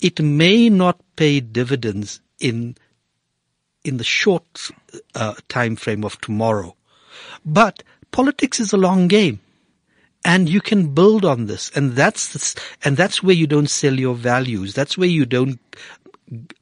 [0.00, 2.76] It may not pay dividends in
[3.84, 4.70] in the short
[5.14, 6.74] uh, time frame of tomorrow,
[7.44, 9.38] but politics is a long game,
[10.24, 14.14] and you can build on this, and that's and that's where you don't sell your
[14.14, 14.74] values.
[14.74, 15.60] That's where you don't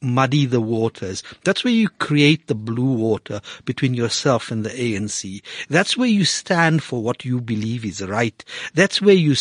[0.00, 1.22] muddy the waters.
[1.44, 5.42] That's where you create the blue water between yourself and the ANC.
[5.68, 8.44] That's where you stand for what you believe is right.
[8.74, 9.34] That's where you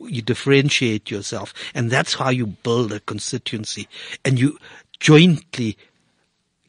[0.00, 3.88] you differentiate yourself, and that's how you build a constituency,
[4.24, 4.58] and you
[4.98, 5.76] jointly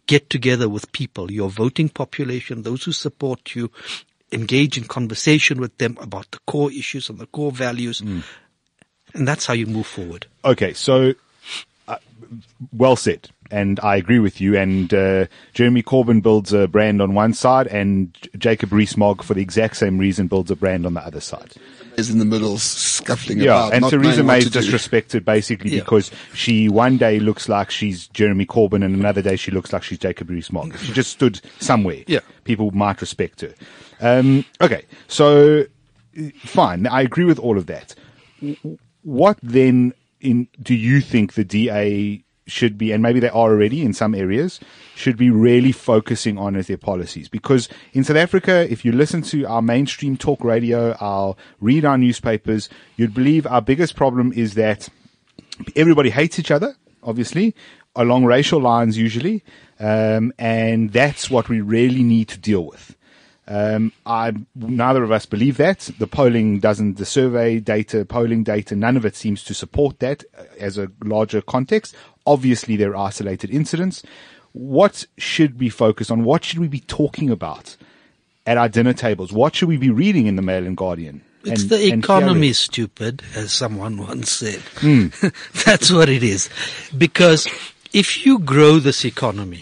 [0.08, 3.70] get together with people, your voting population, those who support you,
[4.32, 8.24] engage in conversation with them about the core issues and the core values, mm.
[9.14, 10.26] and that's how you move forward.
[10.44, 11.14] Okay, so
[12.74, 14.58] well said, and I agree with you.
[14.58, 19.42] And uh, Jeremy Corbyn builds a brand on one side, and Jacob Rees-Mogg, for the
[19.42, 21.54] exact same reason, builds a brand on the other side.
[21.98, 23.74] Is in the middle scuffling Yeah, about.
[23.74, 25.80] and not Theresa May is disrespected basically Yeah.
[25.80, 29.82] because she one day looks like she's Jeremy Corbyn, and another day she looks like
[29.82, 30.78] she's Jacob Rees-Mogg.
[30.78, 32.04] She just stood somewhere.
[32.06, 32.20] Yeah.
[32.44, 33.54] people might respect her.
[34.00, 35.66] Um, okay, so
[36.44, 36.86] fine.
[36.86, 37.96] I agree with all of that.
[39.04, 43.84] What then in do you think the DA should be, and maybe they are already
[43.84, 44.60] in some areas,
[44.96, 47.28] should be really focusing on as their policies?
[47.28, 51.98] Because in South Africa, if you listen to our mainstream talk radio, our read our
[51.98, 54.90] newspapers, you'd believe our biggest problem is that
[55.76, 57.54] everybody hates each other, obviously,
[57.96, 59.44] along racial lines usually,
[59.80, 62.97] um, and that's what we really need to deal with.
[63.50, 65.90] Um, I, neither of us believe that.
[66.00, 70.24] The polling doesn't, the survey data, polling data, none of it seems to support that
[70.38, 71.96] uh, as a larger context.
[72.26, 74.04] Obviously, there are isolated incidents.
[74.52, 76.24] What should we focus on?
[76.26, 77.78] What should we be talking about
[78.46, 79.32] at our dinner tables?
[79.32, 81.22] What should we be reading in the Mail and Guardian?
[81.46, 84.62] It's and- the economy, stupid, as someone once said.
[85.66, 86.50] That's what it is.
[86.98, 87.48] Because
[87.94, 89.62] if you grow this economy,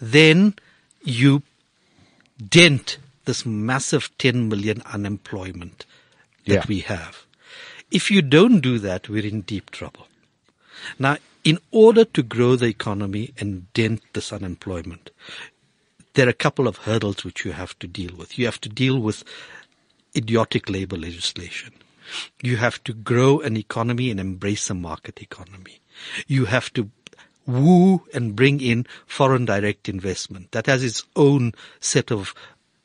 [0.00, 0.54] then
[1.04, 1.42] you
[2.48, 5.84] dent this massive 10 million unemployment
[6.46, 6.64] that Yeah.
[6.68, 7.26] we have.
[7.90, 10.06] If you don't do that, we're in deep trouble.
[10.98, 15.10] Now, in order to grow the economy and dent this unemployment,
[16.14, 18.38] there are a couple of hurdles which you have to deal with.
[18.38, 19.24] You have to deal with
[20.16, 21.72] idiotic labor legislation.
[22.42, 25.80] You have to grow an economy and embrace a market economy.
[26.26, 26.90] You have to
[27.50, 30.52] woo and bring in foreign direct investment.
[30.52, 32.34] That has its own set of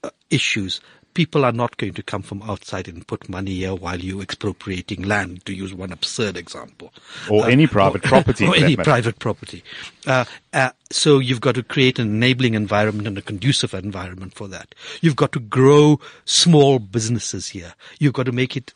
[0.04, 0.82] uh, issues.
[1.14, 5.04] People are not going to come from outside and put money here while you're expropriating
[5.04, 6.92] land, to use one absurd example.
[7.30, 8.84] Or any private property, Or any matter.
[8.84, 9.64] private property.
[10.06, 14.50] Uh, uh, so you've got to create an enabling environment and a conducive environment for
[14.50, 14.76] that.
[15.00, 17.76] You've got to grow small businesses here.
[17.98, 18.74] You've got to make it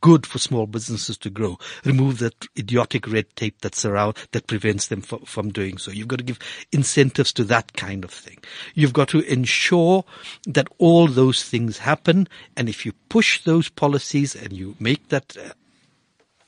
[0.00, 1.58] good for small businesses to grow.
[1.84, 5.90] Remove that idiotic red tape that surround, that prevents them from, from doing so.
[5.90, 6.38] You've got to give
[6.72, 8.38] incentives to that kind of thing.
[8.74, 10.04] You've got to ensure
[10.46, 12.28] that all those things happen.
[12.56, 15.52] And if you push those policies and you make that uh,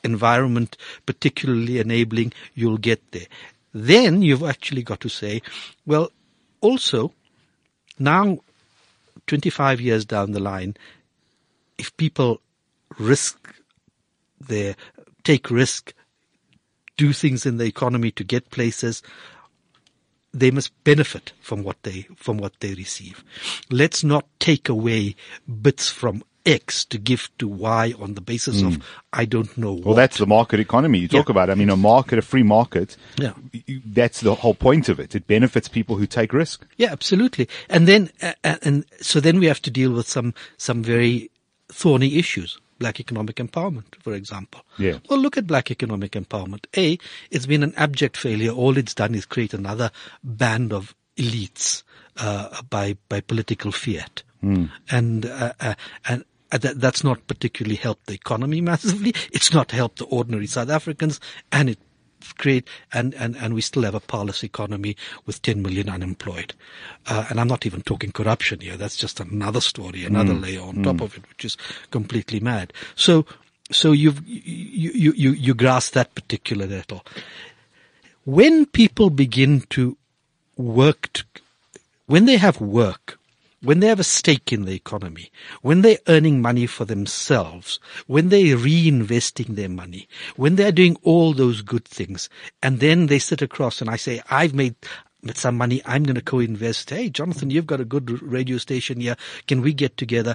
[0.05, 3.27] environment particularly enabling, you'll get there.
[3.73, 5.41] Then you've actually got to say,
[5.87, 6.11] well,
[6.61, 7.13] also,
[7.99, 8.39] now,
[9.27, 10.77] 25 years down the line,
[11.79, 12.41] if people
[12.99, 13.55] risk
[14.41, 14.77] their,
[15.25, 15.95] take risk,
[16.97, 19.03] do things in the economy to get places,
[20.35, 23.23] they must benefit from what they, from what they receive.
[23.71, 25.15] Let's not take away
[25.63, 29.85] bits from X to give to Y on the basis of I don't know what.
[29.85, 31.33] Well, that's the market economy you talk Yeah.
[31.33, 31.51] about.
[31.51, 32.97] I mean, a market, a free market.
[33.17, 33.35] Yeah.
[33.87, 35.15] That's the whole point of it.
[35.15, 36.67] It benefits people who take risk.
[36.79, 37.49] Yeah, absolutely.
[37.69, 41.31] And then, uh, uh, and so then we have to deal with some, some very
[41.69, 42.59] thorny issues.
[42.83, 44.63] Black economic empowerment, for example.
[44.77, 44.99] Yeah.
[45.09, 46.67] Well, look at black economic empowerment.
[46.77, 46.99] A,
[47.31, 48.51] it's been an abject failure.
[48.51, 49.93] All it's done is create another
[50.25, 51.85] band of elites,
[52.17, 54.25] uh, by, by political fiat.
[54.91, 55.75] And, uh, uh,
[56.09, 59.15] and, uh, that, that's not particularly helped the economy massively.
[59.33, 61.21] It's not helped the ordinary South Africans
[61.53, 61.79] and it
[62.39, 64.97] create, and, and, and we still have a parlous economy
[65.27, 66.55] with 10 million unemployed.
[67.07, 68.77] Uh, and I'm not even talking corruption here.
[68.77, 71.57] That's just another story, another layer on top of it, which is
[71.91, 72.73] completely mad.
[72.95, 73.27] So,
[73.71, 77.05] so you've, you, you, you, you grasp that particular little.
[78.25, 79.97] When people begin to
[80.57, 81.25] work, to,
[82.07, 83.19] when they have work,
[83.63, 85.31] when they have a stake in the economy,
[85.63, 91.33] when they're earning money for themselves, when they're reinvesting their money, when they're doing all
[91.33, 92.29] those good things,
[92.63, 94.75] and then they sit across and I say, I've made
[95.35, 96.91] some money, I'm going to co-invest.
[96.91, 99.17] Hey, Jonathan, you've got a good radio station here.
[99.47, 100.35] Can we get together?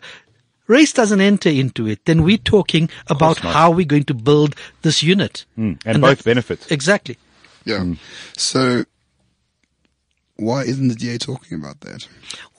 [0.68, 2.06] Race doesn't enter into it.
[2.06, 5.46] Then we're talking about how we're going to build this unit.
[5.58, 6.72] Mm, and both that- benefit.
[6.72, 7.18] Exactly.
[7.66, 7.94] Yeah.
[8.38, 8.86] So
[10.38, 12.08] why isn't the DA talking about that?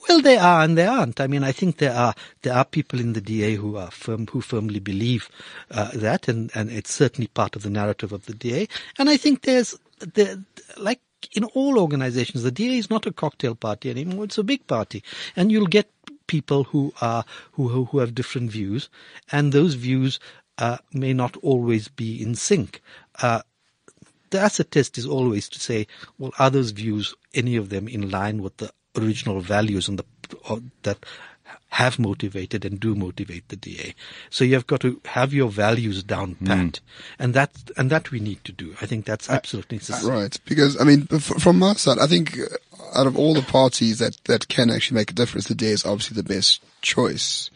[0.09, 1.21] Well, they are and they aren't.
[1.21, 4.27] I mean, I think there are there are people in the DA who are firm
[4.27, 5.29] who firmly believe
[5.71, 8.67] uh, that, and and it's certainly part of the narrative of the DA.
[8.99, 9.77] And I think there's
[10.15, 10.37] there,
[10.77, 11.01] like
[11.33, 15.03] in all organizations, the DA is not a cocktail party anymore; it's a big party,
[15.35, 15.91] and you'll get
[16.27, 18.89] people who are who who, who have different views,
[19.31, 20.19] and those views
[20.59, 22.81] uh, may not always be in sync.
[23.21, 23.41] Uh,
[24.31, 25.87] the acid test is always to say,
[26.19, 30.61] well, are those views, any of them in line with the original values and the,
[30.83, 30.97] that
[31.71, 33.93] have motivated and do motivate the DA.
[34.31, 36.79] So you've got to have your values down pat.
[37.19, 38.75] And that, and that we need to do.
[38.81, 40.15] I think that's absolutely necessary.
[40.15, 40.39] Right.
[40.45, 42.45] Because, I mean, from my side, I think uh,
[42.99, 45.85] out of all the parties that, that can actually make a difference, the DA is
[45.85, 47.51] obviously the best choice.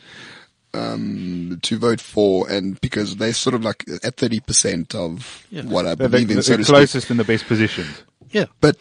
[0.76, 5.62] Um, to vote for and because they're sort of like at 30% of Yeah.
[5.66, 6.74] what I They're believe the, in, so the to speak.
[6.76, 7.94] closest and the best positioned.
[8.32, 8.46] Yeah.
[8.60, 8.76] but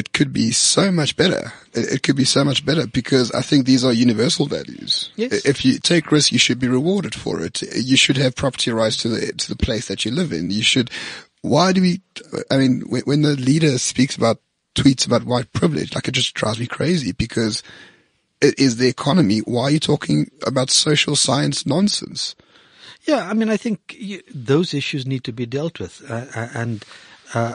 [0.00, 1.52] it could be so much better.
[1.74, 5.10] It, it could be so much better because I think these are universal values.
[5.16, 5.44] Yes.
[5.44, 7.60] If you take risk, you should be rewarded for it.
[7.60, 10.50] You should have property rights to the to the place that you live in.
[10.50, 10.90] You should.
[11.42, 12.00] Why do we?
[12.50, 14.38] I mean, when, when the leader speaks about
[14.74, 17.62] tweets about white privilege, like it just drives me crazy because
[18.40, 19.40] it is the economy.
[19.40, 22.34] Why are you talking about social science nonsense?
[23.02, 26.48] Yeah, I mean, I think you, those issues need to be dealt with, uh, uh,
[26.54, 26.84] and
[27.34, 27.54] uh, uh,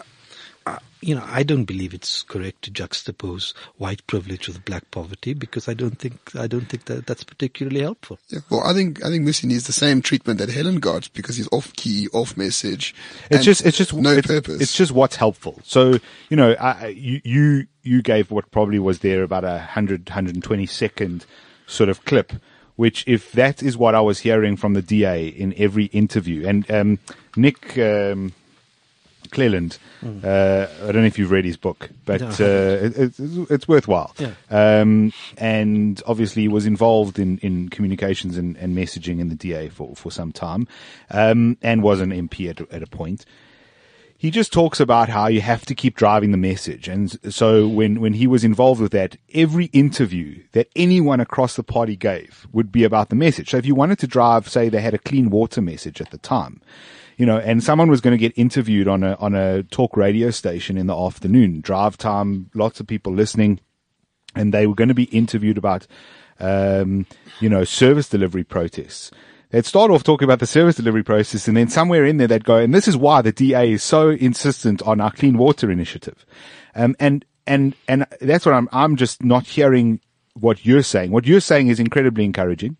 [1.05, 5.69] you know, I don't believe it's correct to juxtapose white privilege with black poverty because
[5.69, 8.17] I don't think I don't think that that's particularly helpful.
[8.29, 11.37] Yeah, well, I think I think Mmusi needs the same treatment that Helen got because
[11.37, 12.95] he's off key, off message.
[13.29, 14.59] It's just, it's just, no it's, purpose.
[14.59, 15.59] It's just what's helpful.
[15.63, 15.99] So,
[16.29, 20.09] you know, I, I- you, you, you gave what probably was there about a 100,
[20.09, 21.25] 120 second
[21.67, 22.33] sort of clip,
[22.77, 26.69] which if that is what I was hearing from the DA in every interview and,
[26.71, 26.99] um,
[27.35, 28.33] Nick, um,
[29.35, 33.19] Clelland, uh, I don't know if you've read his book, but, No, uh, it, it's,
[33.19, 34.15] it's worthwhile.
[34.17, 34.33] Yeah.
[34.49, 39.69] Um, and obviously he was involved in, in communications and, and messaging in the DA
[39.69, 40.67] for, for some time,
[41.11, 43.25] um, and was an MP at, at a point
[44.17, 46.87] he just talks about how you have to keep driving the message.
[46.87, 51.63] And so when, when he was involved with that, every interview that anyone across the
[51.63, 53.51] party gave would be about the message.
[53.51, 56.17] So if you wanted to drive, say they had a clean water message at the
[56.17, 56.61] time,
[57.17, 60.31] you know, and someone was going to get interviewed on a, on a talk radio
[60.31, 63.59] station in the afternoon, drive time, lots of people listening
[64.35, 65.87] and they were going to be interviewed about,
[66.39, 67.05] um,
[67.39, 69.11] you know, service delivery protests.
[69.49, 72.43] They'd start off talking about the service delivery process, and then somewhere in there they'd
[72.43, 76.25] go, and this is why the DA is so insistent on our clean water initiative,
[76.75, 78.67] um, and and and that's what I'm.
[78.71, 80.01] I'm just not hearing
[80.33, 81.11] what you're saying.
[81.11, 82.75] What you're saying is incredibly encouraging,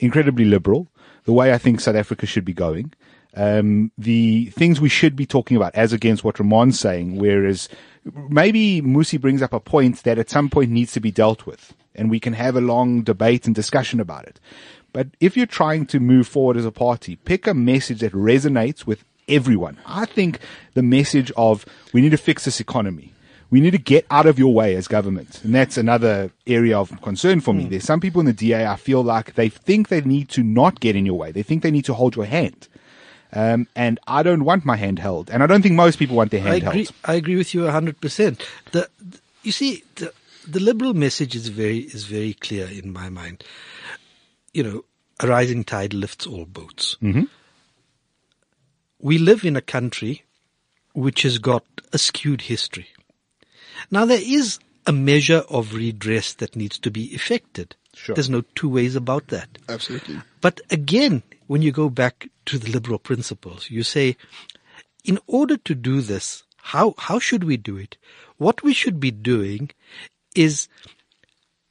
[0.00, 0.88] incredibly liberal.
[1.24, 2.92] The way I think South Africa should be going
[3.38, 7.68] um, the things we should be talking about as against what Ramon's saying, whereas
[8.28, 11.72] maybe Mmusi brings up a point that at some point needs to be dealt with
[11.94, 14.40] and we can have a long debate and discussion about it.
[14.92, 18.86] But if you're trying to move forward as a party, pick a message that resonates
[18.86, 19.78] with everyone.
[19.84, 20.40] I think
[20.74, 23.12] the message of we need to fix this economy.
[23.50, 25.42] We need to get out of your way as government.
[25.42, 27.64] And that's another area of concern for me.
[27.64, 30.80] There's some people in the DA, I feel like they think they need to not
[30.80, 31.32] get in your way.
[31.32, 32.68] They think they need to hold your hand.
[33.32, 35.28] Um, and I don't want my hand held.
[35.30, 36.84] And I don't think most people want their I hand agree.
[36.84, 36.94] held.
[37.04, 38.46] I agree with you hundred percent.
[38.72, 40.12] The, the- you see, the,
[40.46, 43.44] the liberal message is very is very clear in my mind.
[44.52, 44.84] You know,
[45.20, 46.96] a rising tide lifts all boats.
[47.02, 47.24] Mm-hmm.
[49.00, 50.24] We live in a country
[50.92, 52.88] which has got a skewed history.
[53.90, 57.76] Now there is a measure of redress that needs to be effected.
[57.94, 58.14] Sure.
[58.14, 59.48] There's no two ways about that.
[59.68, 60.18] Absolutely.
[60.40, 64.16] But again, when you go back to the liberal principles, you say,
[65.04, 67.96] in order to do this, how, how should we do it?
[68.36, 69.70] What we should be doing
[70.36, 70.68] is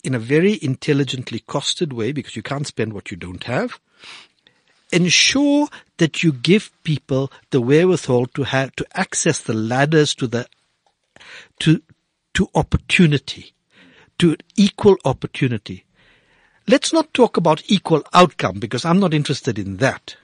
[0.04, 3.80] in a very intelligently costed way, because you can't spend what you don't have,
[4.92, 5.68] ensure
[5.98, 10.48] that you give people the wherewithal to have to access the ladders to the
[11.60, 11.82] to
[12.34, 13.54] to opportunity,
[14.18, 15.84] to equal opportunity.
[16.68, 20.16] Let's not talk about equal outcome because I'm not interested in that.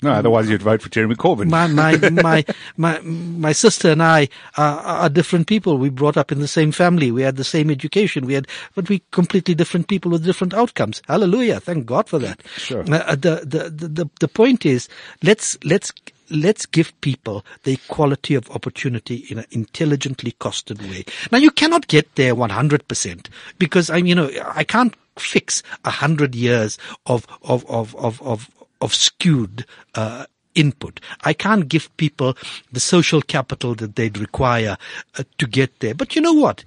[0.00, 1.48] No, otherwise you'd vote for Jeremy Corbyn.
[1.50, 2.44] My my my
[2.76, 5.76] my my sister and I are, are different people.
[5.76, 7.10] We brought up in the same family.
[7.10, 8.26] We had the same education.
[8.26, 8.46] We had,
[8.76, 11.02] but we completely different people with different outcomes.
[11.08, 11.58] Hallelujah!
[11.58, 12.42] Thank God for that.
[12.56, 12.82] Sure.
[12.82, 14.88] Uh, the, the the the the point is,
[15.22, 15.92] let's let's
[16.30, 21.04] let's give people the equality of opportunity in an intelligently costed way.
[21.32, 23.26] Now you cannot get there 100%
[23.58, 28.50] because I'm, you know, I can't fix a hundred years of, of, of, of, of,
[28.80, 30.26] of skewed, uh,
[30.58, 31.00] input.
[31.22, 32.36] I can't give people
[32.72, 34.76] the social capital that they'd require
[35.16, 35.94] uh, to get there.
[35.94, 36.64] But you know what?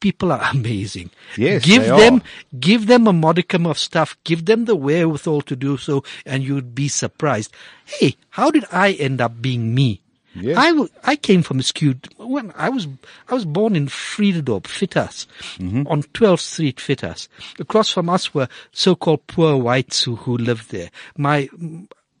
[0.00, 1.10] People are amazing.
[1.36, 2.58] Yes, give them, are.
[2.58, 6.74] give them a modicum of stuff, give them the wherewithal to do so, and you'd
[6.74, 7.52] be surprised.
[7.84, 10.00] Hey, how did I end up being me?
[10.42, 10.56] Yes.
[10.56, 12.86] I, w- I came from a skewed, when I was,
[13.28, 15.26] I was born in Vrededorp, Fietas,
[15.58, 15.86] Mm-hmm.
[15.86, 17.28] on 12th Street, Fietas.
[17.58, 20.90] Across from us were so-called poor whites who, who lived there.
[21.16, 21.48] My,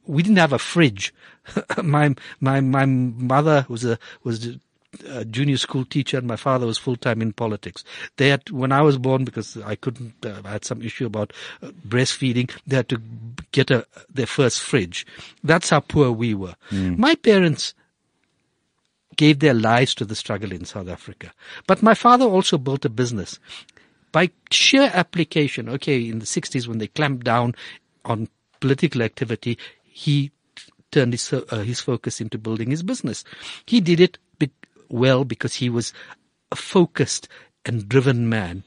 [0.06, 1.12] we didn't have a fridge.
[1.82, 4.60] my, my, my mother was a, was a,
[5.06, 7.84] a junior school teacher and my father was full time in politics.
[8.16, 11.32] They had, when I was born, because I couldn't, uh, I had some issue about
[11.62, 13.00] uh, breastfeeding, they had to
[13.52, 15.06] get a, their first fridge.
[15.44, 16.54] That's how poor we were.
[16.70, 17.74] My parents
[19.18, 21.32] gave their lives to the struggle in South Africa.
[21.66, 23.38] But my father also built a business.
[24.10, 27.54] By sheer application, okay, in the 60s when they clamped down
[28.06, 28.28] on
[28.60, 30.30] political activity, he
[30.92, 33.24] turned his, uh, his focus into building his business.
[33.66, 34.16] He did it
[34.88, 35.92] well because he was
[36.50, 37.28] a focused
[37.64, 38.62] and driven man.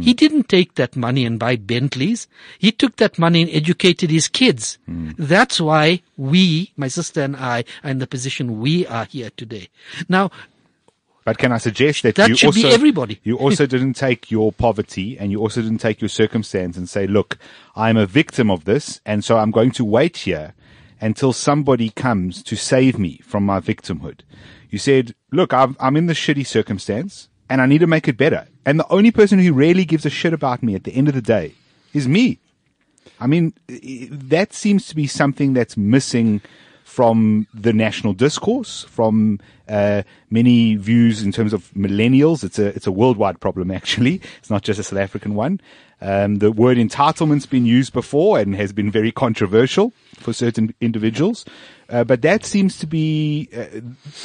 [0.00, 2.26] He didn't take that money and buy Bentleys.
[2.58, 4.78] He took that money and educated his kids.
[5.18, 9.68] That's why we, my sister and I, are in the position we are here today.
[10.08, 10.30] Now,
[11.24, 13.20] But can I suggest that, That you should be also, everybody.
[13.22, 17.06] you also didn't take your poverty and you also didn't take your circumstance and say,
[17.06, 17.38] look,
[17.76, 20.54] I'm a victim of this and so I'm going to wait here
[21.00, 24.20] until somebody comes to save me from my victimhood.
[24.68, 28.16] You said, look, I'm, I'm in this shitty circumstance and I need to make it
[28.16, 28.46] better.
[28.64, 31.14] And the only person who really gives a shit about me at the end of
[31.14, 31.54] the day
[31.92, 32.38] is me.
[33.20, 36.40] I mean, that seems to be something that's missing
[36.84, 42.44] from the national discourse, from uh, many views in terms of millennials.
[42.44, 44.20] It's a it's a worldwide problem actually.
[44.38, 45.60] It's not just a South African one.
[46.02, 51.44] Um, the word entitlement's been used before and has been very controversial for certain individuals.
[51.88, 53.80] Uh, but that seems to be uh,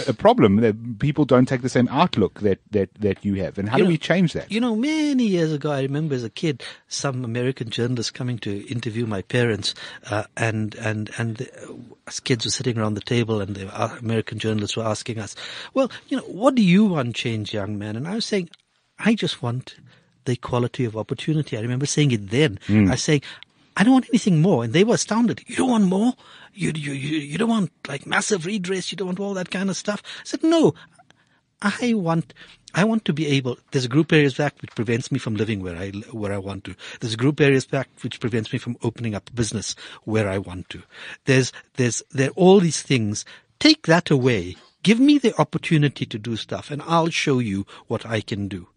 [0.07, 3.57] a problem that people don't take the same outlook that, that, that you have.
[3.59, 4.51] And how You do know- we change that?
[4.51, 8.65] You know, many years ago, I remember as a kid, some American journalists coming to
[8.71, 9.75] interview my parents,
[10.09, 11.73] uh, and and and the, uh,
[12.07, 15.35] us kids were sitting around the table, and the uh, American journalists were asking us,
[15.75, 18.49] "Well, you know, what do you want change, young man?" And I was saying,
[18.97, 19.75] "I just want
[20.27, 22.59] the equality of opportunity." I remember saying it then.
[22.67, 22.87] Hmm.
[22.87, 23.23] I was saying,
[23.75, 25.41] "I don't want anything more," and they were astounded.
[25.47, 26.13] You don't want more?
[26.53, 28.91] You you you, you don't want like massive redress?
[28.91, 30.03] You don't want all that kind of stuff?
[30.19, 30.75] I said, "No."
[31.61, 32.33] I want,
[32.75, 35.63] I want to be able, there's a group areas act which prevents me from living
[35.63, 36.75] where I, where I want to.
[36.99, 40.37] There's a group areas act which prevents me from opening up a business where I
[40.37, 40.83] want to.
[41.25, 43.25] There's, there's, there are all these things.
[43.59, 44.55] Take that away.
[44.83, 48.67] Give me the opportunity to do stuff and I'll show you what I can do.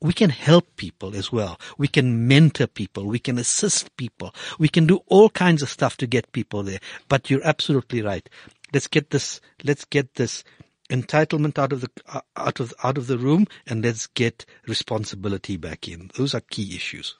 [0.00, 1.58] We can help people as well.
[1.76, 3.06] We can mentor people.
[3.06, 4.34] We can assist people.
[4.58, 6.78] We can do all kinds of stuff to get people there.
[7.08, 8.28] But you're absolutely right.
[8.72, 10.44] Let's get this, let's get this
[10.90, 15.56] entitlement out of the, uh, out of, out of the room and let's get responsibility
[15.56, 16.10] back in.
[16.16, 17.16] Those are key issues.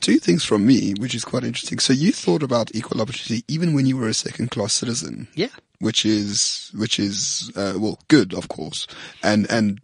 [0.00, 1.78] Two things from me, which is quite interesting.
[1.78, 5.28] So you thought about equal opportunity even when you were a second class citizen.
[5.34, 5.48] Yeah.
[5.80, 8.86] which is which is uh, well good, of course,
[9.22, 9.80] and and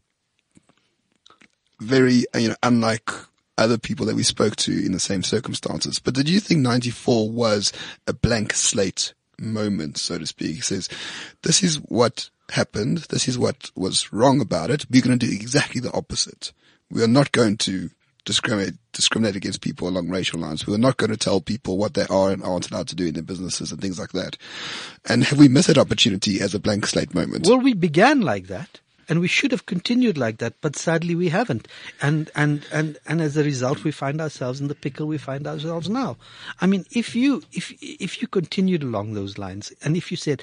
[1.80, 3.10] very uh, you know unlike
[3.58, 5.98] other people that we spoke to in the same circumstances.
[5.98, 7.72] But did you think '94 was
[8.06, 10.56] a blank slate moment, so to speak?
[10.56, 10.88] He says
[11.42, 14.86] this is what happened, this is what was wrong about it.
[14.90, 16.52] We're going to do exactly the opposite.
[16.90, 17.90] We are not going to
[18.24, 20.66] discriminate discriminate against people along racial lines.
[20.66, 23.14] We're not going to tell people what they are and aren't allowed to do in
[23.14, 24.36] their businesses and things like that.
[25.08, 27.46] And have we missed that opportunity as a blank slate moment?
[27.46, 28.80] Well, we began like that.
[29.08, 31.68] And we should have continued like that, but sadly we haven't.
[32.02, 35.46] And, and, and, and as a result, we find ourselves in the pickle we find
[35.46, 36.16] ourselves now.
[36.60, 40.42] I mean, if you, if, if you continued along those lines, and if you said,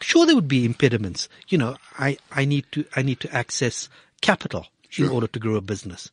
[0.00, 1.28] sure, there would be impediments.
[1.48, 3.88] You know, I, I need to, I need to access
[4.20, 4.66] capital
[4.96, 6.10] in order to grow a business.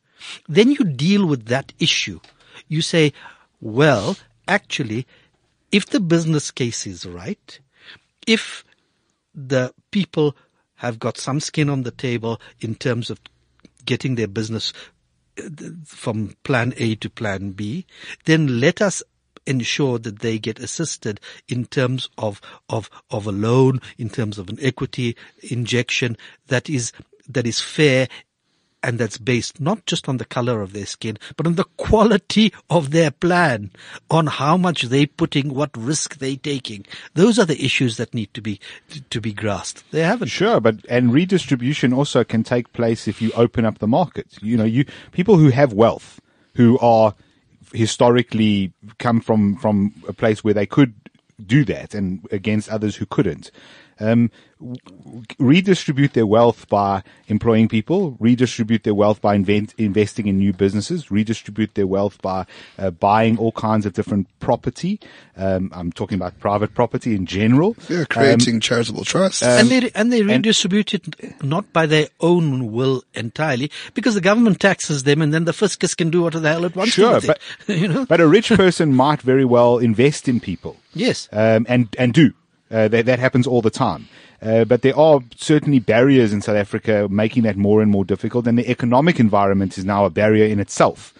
[0.48, 2.20] Then you deal with that issue.
[2.68, 3.12] You say,
[3.60, 4.16] well,
[4.46, 5.06] actually,
[5.70, 7.60] if the business case is right,
[8.26, 8.64] if
[9.34, 10.34] the people
[10.78, 13.20] have got some skin on the table in terms of
[13.84, 14.72] getting their business
[15.38, 15.48] uh,
[15.84, 17.86] from plan A to plan B,
[18.24, 19.02] then let us
[19.46, 24.48] ensure that they get assisted in terms of, of, of a loan, in terms of
[24.48, 26.16] an equity injection
[26.48, 26.92] that is,
[27.28, 28.08] that is fair
[28.82, 32.52] and that's based not just on the color of their skin, but on the quality
[32.70, 33.70] of their plan,
[34.10, 36.86] on how much they're putting, what risk they're taking.
[37.14, 38.60] Those are the issues that need to be
[39.10, 39.84] to be grasped.
[39.90, 40.28] They haven't.
[40.28, 44.26] Sure, but and redistribution also can take place if you open up the market.
[44.40, 46.20] You know, you people who have wealth,
[46.54, 47.14] who are
[47.72, 50.94] historically come from from a place where they could
[51.44, 53.50] do that, and against others who couldn't.
[54.00, 54.30] Um,
[54.60, 60.52] w- redistribute their wealth by employing people, redistribute their wealth by invent, investing in new
[60.52, 62.46] businesses, redistribute their wealth by
[62.78, 65.00] uh, buying all kinds of different property.
[65.36, 67.76] Um, I'm talking about private property in general.
[67.88, 69.42] Yeah, creating charitable trusts.
[69.42, 74.60] and they and they redistribute it not by their own will entirely, because the government
[74.60, 77.14] taxes them, and then the fiscus can do what the hell it wants to Sure,
[77.14, 77.38] with but
[77.68, 77.78] it.
[77.80, 80.76] you know, but a rich person might very well invest in people.
[80.94, 81.28] yes.
[81.32, 82.32] um, and and do.
[82.70, 84.08] Uh, that that happens all the time.
[84.42, 88.46] Uh, but there are certainly barriers in South Africa making that more and more difficult,
[88.46, 91.14] and the economic environment is now a barrier in itself.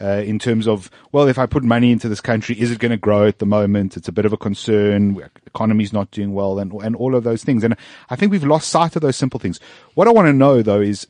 [0.00, 2.90] Uh, in terms of, well, if I put money into this country, is it going
[2.90, 3.96] to grow at the moment?
[3.96, 5.22] It's a bit of a concern.
[5.46, 7.62] Economy's not doing well, and and all of those things.
[7.62, 7.76] And
[8.10, 9.60] I think we've lost sight of those simple things.
[9.94, 11.06] What I want to know though is,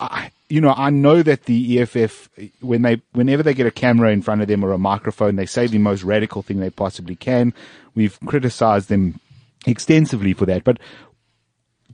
[0.00, 2.28] I, you know, I know that the EFF,
[2.60, 5.46] when they, whenever they get a camera in front of them or a microphone, they
[5.46, 7.52] say the most radical thing they possibly can.
[7.94, 9.20] We've criticized them
[9.66, 10.78] extensively for that, but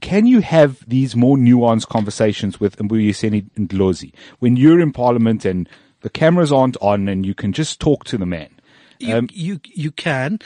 [0.01, 5.67] can you have these more nuanced conversations with Mbuyiseni Ndlozi when you're in parliament and
[6.01, 8.49] the cameras aren't on and you can just talk to the man?
[8.99, 10.39] You, Um, you, you can,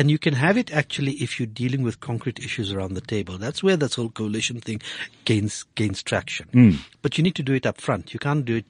[0.00, 3.36] and you can have it actually if you're dealing with concrete issues around the table.
[3.36, 4.80] That's where this whole coalition thing
[5.26, 6.78] gains, gains traction.
[7.02, 8.14] But you need to do it up front.
[8.14, 8.64] You can't do it,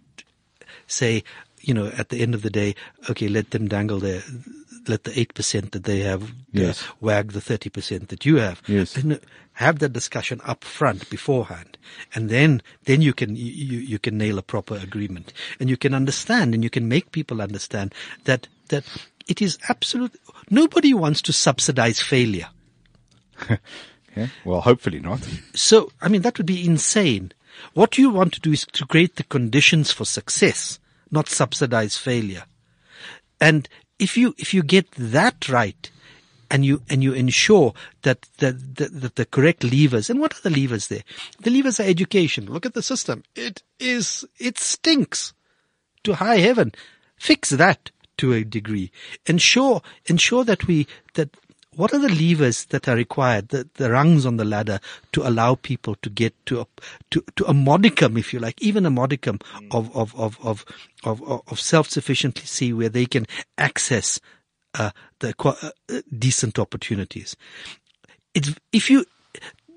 [0.88, 1.22] say,
[1.60, 2.74] you know, at the end of the day,
[3.08, 4.24] okay, let them dangle their,
[4.88, 6.82] let the 8% that they have Yes.
[6.82, 8.60] uh, wag the 30% that you have.
[8.66, 8.96] Yes.
[8.96, 9.18] And, uh,
[9.52, 11.78] have that discussion up front beforehand.
[12.12, 15.32] And then, then you can, you you can nail a proper agreement.
[15.60, 18.84] And you can understand and you can make people understand that, that
[19.28, 20.18] it is absolute,
[20.50, 22.48] nobody wants to subsidize failure.
[24.12, 24.28] Okay.
[24.44, 25.20] Well, hopefully not.
[25.54, 27.32] So, I mean, that would be insane.
[27.74, 30.78] What you want to do is to create the conditions for success,
[31.10, 32.44] not subsidize failure.
[33.40, 35.90] And if you, if you get that right,
[36.50, 37.72] and you, and you ensure
[38.02, 41.04] that, that, that, that the correct levers, and what are the levers there?
[41.40, 42.46] The levers are education.
[42.46, 43.22] Look at the system.
[43.36, 45.32] It is, it stinks
[46.02, 46.72] to high heaven.
[47.16, 48.90] Fix that to a degree.
[49.26, 51.30] Ensure, ensure that we, that
[51.74, 54.78] what are the levers that are required, the, the rungs on the ladder
[55.12, 56.66] to allow people to get to a,
[57.10, 59.38] to, to a modicum, if you like, even a modicum
[59.70, 60.64] of, of, of, of,
[61.04, 63.24] of, of self-sufficiency where they can
[63.56, 64.20] access
[64.74, 64.90] uh,
[65.20, 67.34] the uh, uh, decent opportunities.
[68.34, 69.06] It's, if you,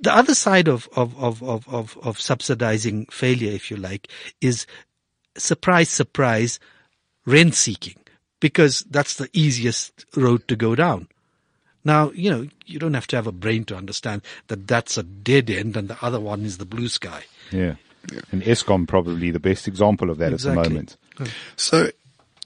[0.02, 4.10] the other side of, of, of, of, of, of subsidizing failure, if you like,
[4.42, 4.68] is
[5.38, 6.60] surprise, surprise,
[7.26, 7.96] rent seeking,
[8.44, 11.08] because that's the easiest road to go down.
[11.86, 15.04] Now, you know, you don't have to have a brain to understand that that's a
[15.04, 17.24] dead end and the other one is the blue sky.
[17.52, 17.76] Yeah.
[18.34, 20.98] And Eskom probably the best example of that at the moment.
[21.56, 21.90] So,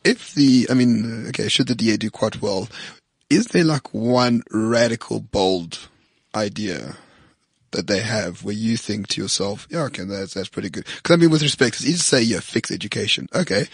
[0.04, 2.70] if the, I mean, uh, okay, should the DA do quite well,
[3.32, 5.90] is there like one radical, bold
[6.36, 6.98] idea
[7.72, 10.86] that they have where you think to yourself, yeah, okay, that's, that's pretty good.
[11.02, 13.28] Cause I mean, with respect, 'cause you just say, yeah, fix education.
[13.34, 13.66] Okay.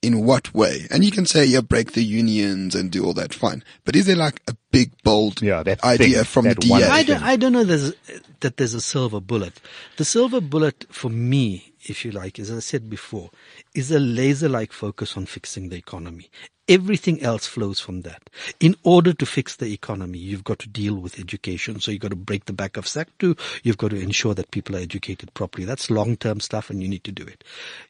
[0.00, 0.86] In what way?
[0.92, 3.34] And you can say, yeah, break the unions and do all that.
[3.34, 3.64] Fine.
[3.84, 6.80] But is there like a big, bold Yeah, that idea thing, from that the one
[6.82, 6.86] DA?
[6.86, 7.94] I don't, I don't know there's,
[8.40, 9.60] that there's a silver bullet.
[9.96, 13.30] The silver bullet for me, if you like, as I said before,
[13.74, 16.30] is a laser-like focus on fixing the economy.
[16.68, 18.30] Everything else flows from that.
[18.60, 21.80] In order to fix the economy, you've got to deal with education.
[21.80, 23.36] So you've got to break the back of sack two.
[23.62, 25.64] You've got to ensure that people are educated properly.
[25.64, 27.42] That's long-term stuff and you need to do it.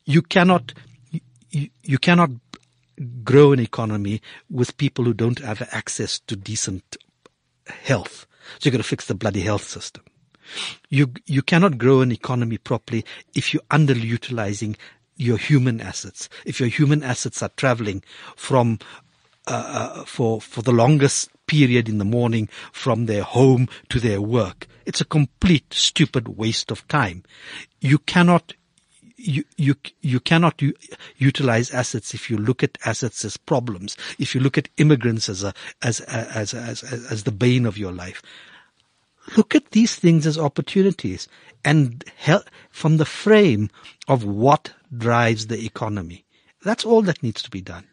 [0.04, 0.74] You cannot,
[1.51, 2.30] you, you cannot
[3.24, 4.20] grow an economy
[4.51, 6.96] with people who don't have access to decent
[7.66, 8.26] health.
[8.59, 10.05] So you've got to fix the bloody health system.
[10.88, 14.76] You, you cannot grow an economy properly if you're underutilizing
[15.16, 16.28] your human assets.
[16.46, 18.03] If your human assets are traveling
[18.36, 18.78] from,
[19.46, 24.66] uh, for, for the longest period in the morning from their home to their work,
[24.86, 27.24] it's a complete stupid waste of time.
[27.80, 28.55] You cannot
[29.18, 30.74] you, you, you cannot u-
[31.16, 33.96] utilize assets if you look at assets as problems.
[34.18, 35.52] If you look at immigrants as a,
[35.82, 38.22] as, as, as, as, as the bane of your life.
[39.36, 41.28] Look at these things as opportunities
[41.64, 43.70] and hel- from the frame
[44.06, 46.24] of what drives the economy.
[46.62, 47.84] That's all that needs to be done.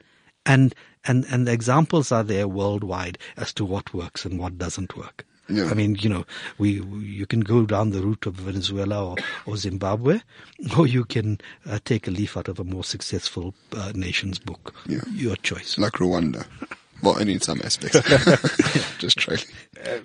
[0.45, 0.73] And,
[1.05, 5.26] and, and the examples are there worldwide as to what works and what doesn't work.
[5.48, 5.66] Yeah.
[5.70, 6.26] I mean, you know,
[6.58, 9.16] we, we- you can go down the route of Venezuela or,
[9.46, 10.20] or Zimbabwe,
[10.78, 14.74] or you can uh, take a leaf out of a more successful uh, nation's book.
[14.88, 15.02] Yeah.
[15.14, 15.78] Your choice.
[15.78, 16.46] Like Rwanda.
[17.04, 18.00] Well, only in some aspects.
[19.00, 19.43] Just trailing.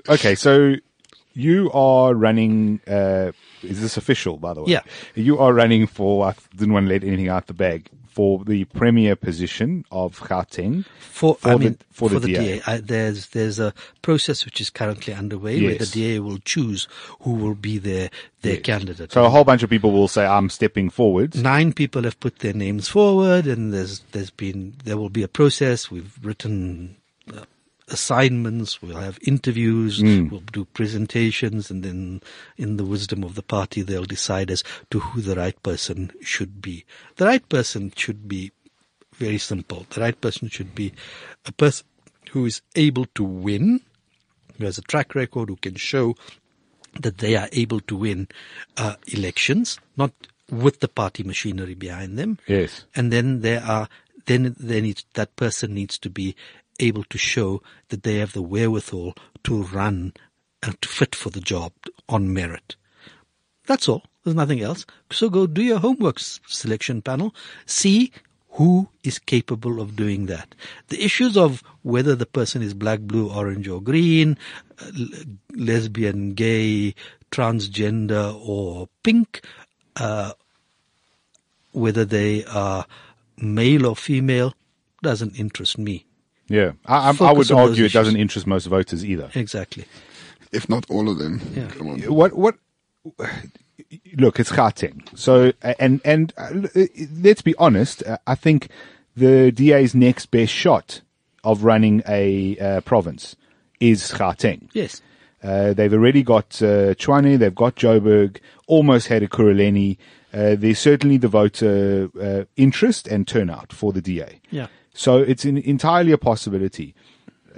[0.08, 0.74] Okay, so
[1.34, 2.80] you are running.
[2.86, 3.30] Uh,
[3.62, 4.72] is this official, by the way?
[4.72, 4.80] Yeah.
[5.14, 6.26] You are running for.
[6.26, 7.86] I didn't want to let anything out the bag
[8.20, 10.84] for the premier position of Gauteng.
[10.98, 12.58] For, I the- mean, for for, the the, DA.
[12.58, 15.90] DA, I, there's there's a process which is currently underway where the Yes.
[15.92, 16.86] DA will choose
[17.22, 18.10] who will be their
[18.42, 19.10] their candidate.
[19.12, 22.40] So a whole bunch of people will say, "I'm stepping forward." Nine people have put
[22.40, 25.90] their names forward, and there's there's been there will be a process.
[25.90, 26.96] We've written
[27.34, 27.44] uh,
[27.90, 28.80] assignments.
[28.80, 30.02] We'll have interviews.
[30.30, 32.22] We'll do presentations, and then,
[32.56, 36.62] in the wisdom of the party, they'll decide as to who the right person should
[36.62, 36.84] be.
[37.16, 38.52] The right person should be
[39.14, 39.86] very simple.
[39.90, 40.92] The right person should be
[41.44, 41.86] a person
[42.30, 43.80] who is able to win,
[44.56, 46.14] who has a track record, who can show
[47.00, 48.28] that they are able to win
[48.76, 50.12] uh, elections, not
[50.50, 52.38] with the party machinery behind them.
[52.46, 52.84] Yes.
[52.94, 53.88] And then there are
[54.26, 56.36] then they need that person needs to be
[56.80, 59.14] able to show that they have the wherewithal
[59.44, 60.12] to run
[60.62, 61.72] and to fit for the job
[62.08, 62.76] on merit.
[63.66, 64.02] That's all.
[64.24, 64.84] There's nothing else.
[65.10, 67.34] So go do your homework selection panel.
[67.66, 68.12] See
[68.50, 70.54] who is capable of doing that.
[70.88, 74.36] The issues of whether the person is black, blue, orange, or green,
[75.54, 76.94] lesbian, gay,
[77.30, 79.42] transgender, or pink,
[79.96, 80.32] uh,
[81.72, 82.86] whether they are
[83.36, 84.52] male or female,
[85.02, 86.06] doesn't interest me.
[86.50, 89.30] Yeah, I, I, I would argue it doesn't interest most voters either.
[89.34, 89.84] Exactly.
[90.52, 91.40] If not all of them.
[91.54, 91.68] Yeah.
[91.68, 92.00] Come on.
[92.00, 92.56] What what?
[94.16, 95.16] Look, it's Gauteng.
[95.16, 96.50] So and and uh,
[97.12, 98.02] let's be honest.
[98.02, 98.68] uh, I think
[99.16, 101.02] the DA's next best shot
[101.44, 103.36] of running a uh, province
[103.78, 104.68] is Gauteng.
[104.72, 105.02] Yes.
[105.42, 109.96] Uh, they've already got uh, Tshwane, they've got Joburg, almost had Ekurhuleni.
[110.34, 114.40] Uh, there's certainly the voter uh, interest and turnout for the DA.
[114.50, 114.66] Yeah.
[114.94, 116.94] So it's an, entirely a possibility.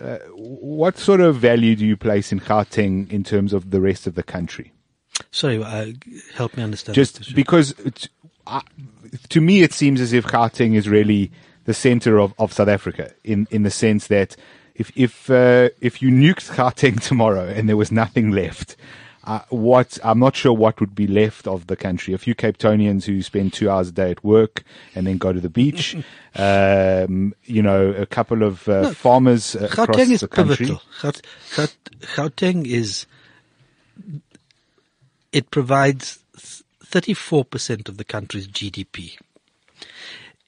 [0.01, 4.07] Uh, what sort of value do you place in Gauteng in terms of the rest
[4.07, 4.72] of the country?
[5.30, 5.93] Sorry, uh,
[6.35, 6.95] help me understand.
[6.95, 8.09] Just because it's,
[8.47, 8.62] uh,
[9.28, 11.30] to me it seems as if Gauteng is really
[11.64, 14.37] the center of, of South Africa in, in the sense that
[14.74, 18.76] if if uh, if you nuked Gauteng tomorrow and there was nothing left,
[19.25, 22.12] uh, what I'm not sure what would be left of the country.
[22.12, 24.64] A few Cape Townians who spend two hours a day at work
[24.95, 25.95] and then go to the beach.
[26.37, 30.57] um, you know, a couple of uh, farmers uh, across is the country.
[30.66, 30.83] pivotal.
[31.01, 31.23] Gaut-
[31.57, 33.07] Gaut- Gauteng is,
[35.33, 36.18] it provides
[36.85, 39.16] 34% of the country's GDP.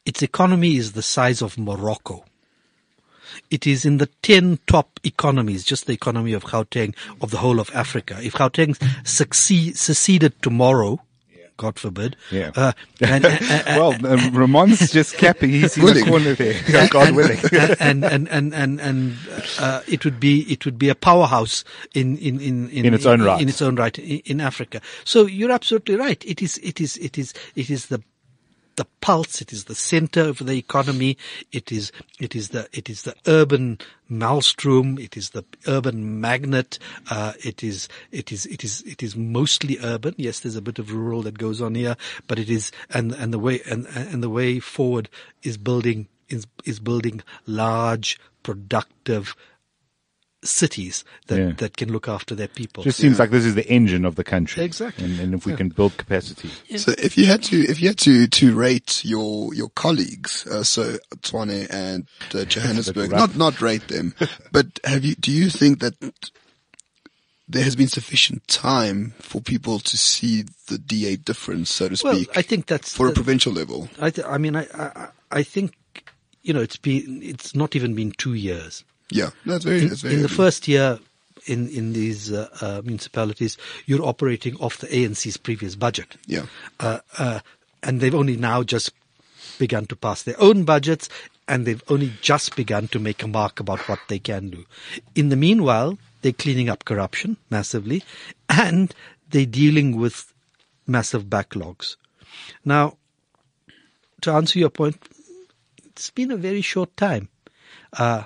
[0.05, 2.25] Its economy is the size of Morocco.
[3.51, 7.61] It is in the 10 top economies, just the economy of Gauteng, of the whole
[7.61, 8.19] of Africa.
[8.23, 8.77] If Gauteng
[9.07, 11.01] succeed, seceded tomorrow,
[11.57, 12.51] God forbid, Yeah.
[12.57, 15.51] uh, and, and, and- Well, uh, Ramon's just capping.
[15.51, 16.61] He's in the corner there.
[16.69, 17.39] Yeah, God willing.
[17.79, 19.17] and and and and and
[19.61, 21.63] uh, it would be it would be a powerhouse
[21.95, 23.41] in in in In its own right.
[23.41, 24.81] in its own right in, in Africa.
[25.05, 26.21] So you're absolutely right.
[26.27, 28.03] It is it is it is it is the
[28.77, 29.41] the pulse.
[29.41, 31.17] It is the center of the economy.
[31.53, 34.99] It is it is the it is the urban maelstrom.
[34.99, 36.79] It is the urban magnet.
[37.11, 40.15] Uh, it is it is it is it is mostly urban.
[40.17, 41.97] Yes, there's a bit of rural that goes on here,
[42.27, 45.09] but it is and and the way and and the way forward
[45.43, 49.35] is building is is building large productive
[50.45, 51.53] cities that Yeah.
[51.57, 52.83] that can look after their people.
[52.83, 54.63] It Just seems like this is the engine of the country.
[54.65, 55.05] Exactly.
[55.05, 56.51] And, and if we can build capacity.
[56.77, 60.63] So if you had to, if you had to, to rate your, your colleagues, uh,
[60.63, 64.15] so Tshwane and uh, Johannesburg, not, not rate them,
[64.53, 65.95] but have you, do you think that
[67.49, 72.15] there has been sufficient time for people to see the DA difference, so to well,
[72.15, 73.89] speak, I think that's for a provincial level?
[74.01, 75.75] I, th- I mean, I, I, I think,
[76.43, 78.85] you know, it's been, it's not even been two years.
[79.11, 80.99] Yeah, that's very, In, that's very in the first year,
[81.47, 86.17] in, in these uh, uh, municipalities, you're operating off the ANC's previous budget.
[86.27, 86.47] Yeah.
[86.81, 87.41] Uh, uh,
[87.83, 88.93] and they've only now just
[89.59, 91.09] begun to pass their own budgets
[91.47, 94.65] and they've only just begun to make a mark about what they can do.
[95.15, 98.03] In the meanwhile, they're cleaning up corruption massively
[98.49, 98.95] and
[99.31, 100.33] they're dealing with
[100.87, 101.97] massive backlogs.
[102.65, 102.97] Now,
[104.23, 104.97] to answer your point,
[105.87, 107.29] it's been a very short time,
[107.93, 108.25] uh,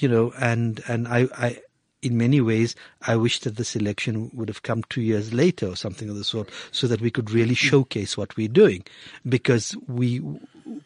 [0.00, 1.58] you know, and and I, I,
[2.02, 2.74] in many ways,
[3.06, 6.24] I wish that this election would have come two years later or something of the
[6.24, 8.84] sort, so that we could really showcase what we're doing,
[9.28, 10.22] because we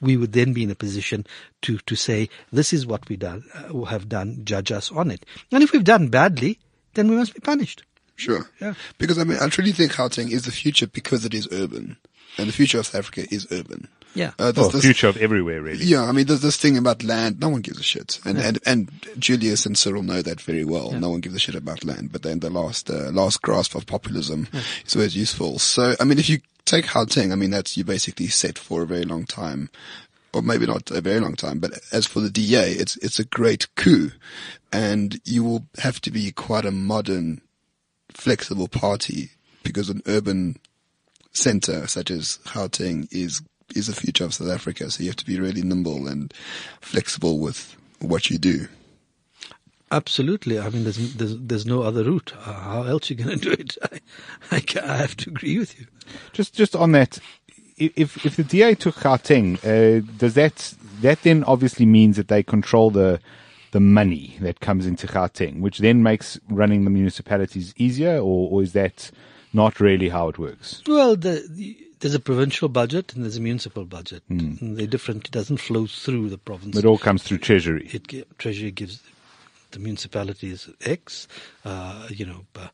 [0.00, 1.26] we would then be in a position
[1.62, 5.24] to to say this is what we done uh, have done, judge us on it,
[5.52, 6.58] and if we've done badly,
[6.94, 7.84] then we must be punished.
[8.16, 8.48] Sure.
[8.60, 8.74] Yeah.
[8.98, 11.96] Because I mean, I truly think Gauteng is the future because it is urban.
[12.36, 13.88] And the future of South Africa is urban.
[14.14, 14.32] Yeah.
[14.38, 15.84] Uh, there's Well, this- future of everywhere, really.
[15.84, 17.40] Yeah, I mean, there's this thing about land.
[17.40, 20.92] No one gives a shit, and and and Julius and Cyril know that very well.
[20.92, 23.86] No one gives a shit about land, but then the last uh, last grasp of
[23.86, 24.46] populism
[24.86, 25.58] is always useful.
[25.58, 28.86] So, I mean, if you take Gauteng, I mean, that's you basically set for a
[28.86, 29.68] very long time,
[30.32, 31.58] or maybe not a very long time.
[31.58, 34.12] But as for the DA, it's it's a great coup,
[34.72, 37.40] and you will have to be quite a modern,
[38.12, 39.30] flexible party
[39.64, 40.56] because an urban
[41.32, 43.42] center such as Gauteng is
[43.74, 44.90] is the future of South Africa.
[44.90, 46.32] So you have to be really nimble and
[46.80, 48.68] flexible with what you do.
[49.90, 50.58] Absolutely.
[50.58, 52.32] I mean, there's there's, there's no other route.
[52.44, 53.76] Uh, how else are you going to do it?
[53.82, 54.00] I,
[54.50, 55.86] I, ca- I have to agree with you.
[56.32, 57.18] Just just on that,
[57.76, 62.42] if if the DA took Gauteng, uh, does that that then obviously means that they
[62.42, 63.20] control the
[63.70, 68.62] the money that comes into Gauteng, which then makes running the municipalities easier, or, or
[68.62, 69.10] is that
[69.52, 70.80] not really how it works?
[70.86, 74.22] Well, the, the, there's a provincial budget and there's a municipal budget.
[74.28, 75.24] And they're different.
[75.24, 76.76] It doesn't flow through the province.
[76.76, 77.88] It all comes through Treasury.
[77.94, 79.02] it gi- treasury gives
[79.70, 81.26] the municipalities X.
[81.64, 82.68] Uh, you know, uh,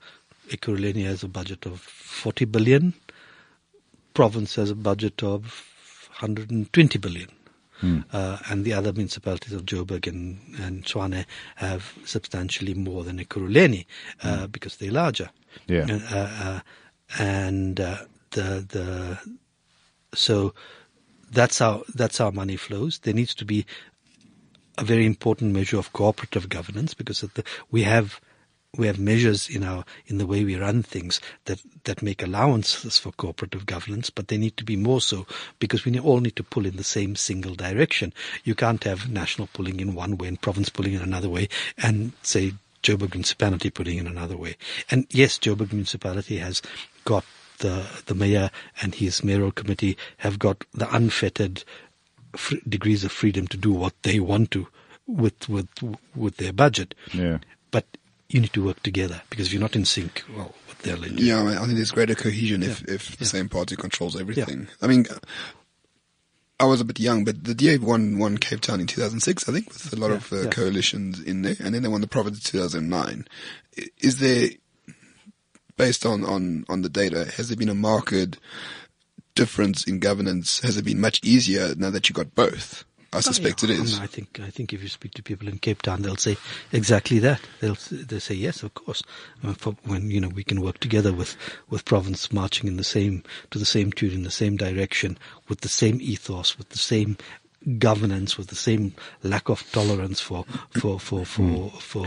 [0.49, 2.93] Ekurhuleni has a budget of 40 billion.
[4.15, 5.69] Province has a budget of
[6.19, 7.29] 120 billion.
[8.13, 11.25] Uh, and the other municipalities of Joburg and, and Tshwane
[11.55, 13.87] have substantially more than Ekurhuleni,
[14.25, 15.31] uh, because they're larger.
[15.69, 15.87] Yeah.
[15.89, 16.61] Uh, uh,
[17.21, 17.99] and, uh,
[18.33, 19.19] the, the,
[20.15, 20.55] so
[21.31, 22.99] that's how, that's how money flows.
[23.01, 23.67] There needs to be
[24.79, 28.21] a very important measure of cooperative governance because the, we have
[28.77, 32.99] we have measures in our in the way we run things that that make allowances
[32.99, 35.27] for cooperative governance, but they need to be more so
[35.59, 38.13] because we all need to pull in the same single direction.
[38.45, 42.13] You can't have national pulling in one way and province pulling in another way, and
[42.23, 44.57] say Joburg municipality pulling in another way.
[44.91, 46.63] And yes, Joburg municipality has
[47.05, 47.25] got
[47.61, 48.51] the the mayor
[48.83, 51.65] and his mayoral committee have got the unfettered
[52.37, 54.67] fr- degrees of freedom to do what they want to
[55.07, 55.69] with with
[56.15, 56.95] with their budget.
[57.15, 57.39] Yeah.
[57.71, 57.87] But
[58.29, 61.05] you need to work together because if you're not in sync, well, what the hell
[61.05, 61.19] are doing?
[61.19, 62.95] Yeah, I, think there's greater cohesion if, Yeah.
[62.95, 64.61] if the same party controls everything.
[64.63, 64.75] Yeah.
[64.83, 65.07] I mean,
[66.59, 69.53] I was a bit young, but the DA won, won Cape Town in 2006, I
[69.53, 70.51] think, with a lot Yeah, of uh, yeah.
[70.51, 73.27] coalitions in there, and then they won the province in 2009.
[73.99, 74.51] Is there,
[75.81, 78.39] based on, on, on the data, has there been a marked
[79.35, 80.61] difference in governance?
[80.61, 82.85] Has it been much easier now that you got both?
[83.15, 83.99] I suspect it Yeah, is.
[83.99, 86.37] I think I think if you speak to people in Cape Town, they'll say
[86.71, 87.41] exactly that.
[87.61, 89.03] They'll they'll say yes, of course.
[89.43, 89.55] Uh,
[89.85, 91.37] when you know we can work together with
[91.71, 95.19] with province marching in the same to the same tune in the same direction
[95.49, 97.17] with the same ethos with the same
[97.79, 102.07] governance with the same lack of tolerance for for for for for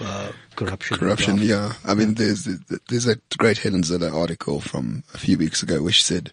[0.00, 0.96] uh, corruption.
[0.96, 1.74] Corruption, yeah.
[1.84, 2.44] I mean, there's
[2.88, 6.30] there's a great Helen Zille article from a few weeks ago, which said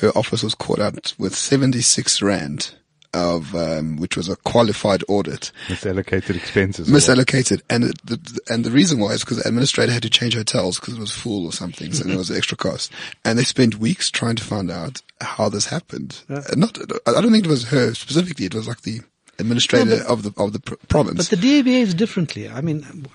[0.00, 2.74] her office was caught out with 76 rand
[3.14, 6.88] of um, which was a qualified audit, Misallocated expenses.
[6.88, 10.34] misallocated, and it, the, and the reason why is because the administrator had to change
[10.34, 12.90] hotels because it was full or something, so there was an extra cost,
[13.24, 16.22] and they spent weeks trying to find out how this happened.
[16.28, 19.00] Uh, Not, I don't think it was her specifically; it was like the
[19.38, 21.16] administrator of the of the pr- province.
[21.16, 22.48] But the DA behaves differently.
[22.48, 23.06] I mean,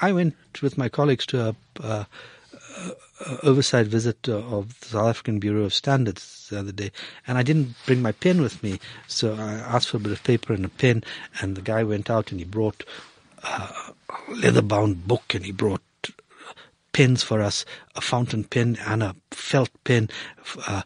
[0.00, 2.04] I went with my colleagues to a, uh,
[3.24, 6.90] uh, oversight visit uh, of the South African Bureau of Standards the other day,
[7.26, 10.24] and I didn't bring my pen with me, so I asked for a bit of
[10.24, 11.04] paper and a pen,
[11.40, 12.84] and the guy went out and he brought
[13.44, 15.82] uh, a leather-bound book, and he brought
[16.92, 17.64] pens for us,
[17.96, 20.10] a fountain pen and a felt pen,
[20.66, 20.82] uh,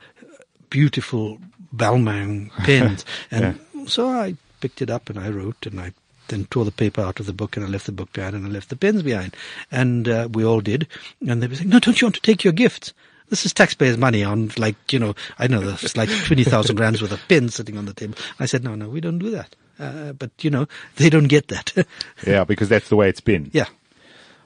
[0.70, 1.38] beautiful
[1.74, 3.04] Balmain pens.
[3.30, 5.92] And so I picked it up and I wrote and I
[6.28, 8.46] then tore the paper out of the book and I left the book behind and
[8.46, 9.36] I left the pens behind.
[9.70, 10.88] And uh, we all did.
[11.26, 12.92] And they were saying, no, don't you want to take your gifts?
[13.28, 17.12] This is taxpayers' money on like, you know, I know there's like 20,000 rands worth
[17.12, 18.14] of pens sitting on the table.
[18.40, 19.54] I said, no, no, we don't do that.
[19.78, 21.72] Uh, but, you know, they don't get that.
[22.26, 23.50] Yeah, because that's the way it's been.
[23.52, 23.66] yeah.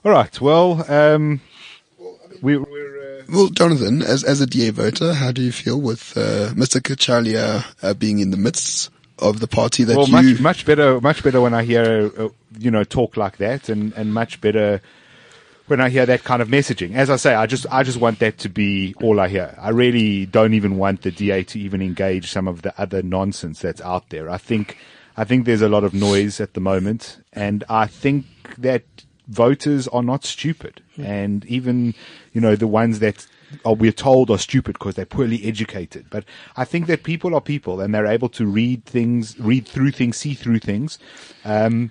[0.05, 0.41] All right.
[0.41, 1.41] Well, um,
[2.43, 3.00] we, we're.
[3.29, 6.81] Well, Jonathan, as as a DA voter, how do you feel with uh, Mr.
[6.81, 10.13] Cachalia uh, being in the midst of the party that well, you?
[10.13, 13.93] much much better, much better when I hear uh, you know talk like that, and
[13.95, 14.81] and much better
[15.67, 16.95] when I hear that kind of messaging.
[16.95, 19.57] As I say, I just I just want that to be all I hear.
[19.61, 23.61] I really don't even want the DA to even engage some of the other nonsense
[23.61, 24.29] that's out there.
[24.29, 24.79] I think
[25.17, 28.27] I think there's a lot of noise at the moment, and I think
[28.59, 28.83] that
[29.29, 31.95] voters are not stupid, and even
[32.33, 33.27] you know the ones that
[33.65, 36.07] are we're told are stupid because they're poorly educated.
[36.11, 36.25] But
[36.57, 40.17] I think that people are people, and they're able to read things, read through things,
[40.17, 40.99] see through things,
[41.45, 41.91] um,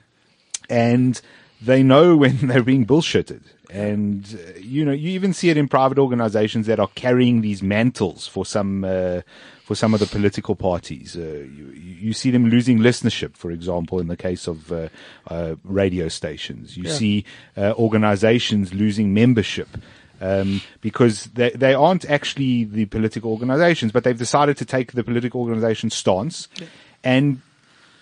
[0.69, 1.21] and
[1.61, 3.41] they know when they're being bullshitted.
[3.71, 4.25] And
[4.55, 8.25] uh, you know, you even see it in private organizations that are carrying these mantles
[8.25, 9.21] for some uh,
[9.63, 11.15] for some of the political parties.
[11.15, 14.87] Uh, you, you see them losing listenership, for example, in the case of uh,
[15.27, 16.77] uh, radio stations.
[16.77, 16.93] You Yeah.
[16.93, 17.25] see
[17.55, 19.67] uh, organizations losing membership.
[20.21, 25.03] Um, because they, they aren't actually the political organizations, but they've decided to take the
[25.03, 26.49] political organization stance,
[27.05, 27.41] and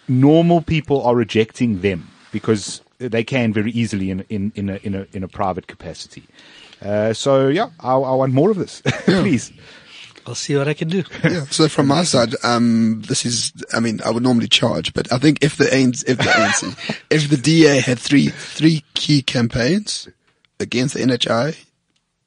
[0.08, 4.96] normal people are rejecting them because they can very easily in in in a in
[4.96, 6.24] a, in a private capacity.
[6.82, 9.52] Uh, so yeah, I, I want more of this, please.
[10.28, 11.04] I'll see what I can do.
[11.24, 11.46] yeah.
[11.46, 15.20] So from my side, um, this is, I mean, I would normally charge, but I
[15.20, 20.10] think if the ANC, if the ANC, if the DA had three, three key campaigns
[20.60, 21.56] against the NHI,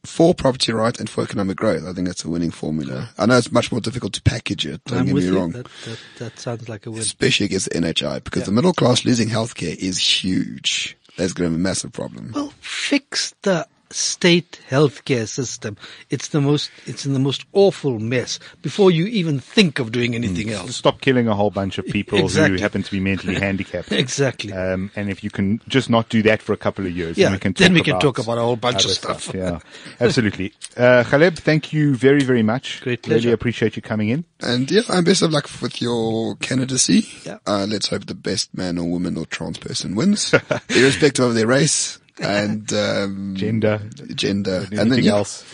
[0.05, 3.11] for property right and for economic growth, I think that's a winning formula.
[3.19, 4.83] I know it's much more difficult to package it.
[4.85, 5.51] Don't I'm get me wrong.
[5.51, 7.01] That, that, that sounds like a win.
[7.01, 10.97] Especially against the NHI because the middle class losing healthcare is huge.
[11.17, 12.33] That's going to be a massive problem.
[12.35, 15.77] Well, fix the state healthcare system.
[16.11, 20.15] It's the most, it's in the most awful mess before you even think of doing
[20.15, 20.77] anything else.
[20.77, 23.93] Stop killing a whole bunch of people who happen to be mentally handicapped.
[23.93, 24.53] Exactly.
[24.53, 27.27] Um, and if you can just not do that for a couple of years, Yeah,
[27.27, 28.95] then we can talk, then we can about, talk about a whole bunch of other
[28.95, 29.35] stuff.
[29.35, 29.61] Yeah,
[30.01, 30.53] absolutely.
[30.77, 32.81] Uh, Ghaleb, thank you very, very much.
[32.83, 33.27] Great pleasure.
[33.27, 34.25] Really appreciate you coming in.
[34.41, 37.07] And yeah, and best of luck with your candidacy.
[37.25, 37.39] Yeah.
[37.47, 40.35] Uh, let's hope the best man or woman or trans person wins,
[40.71, 43.81] irrespective of their race and um, Gender,
[44.15, 45.45] gender, anything and then yeah, else.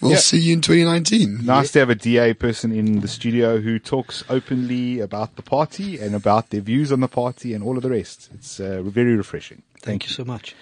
[0.00, 0.18] we'll Yeah.
[0.18, 1.44] see you in 2019.
[1.46, 5.98] Nice to have a DA person in the studio who talks openly about the party
[5.98, 8.28] and about their views on the party and all of the rest.
[8.34, 9.62] It's uh, very refreshing.
[9.82, 10.54] Thank you so much.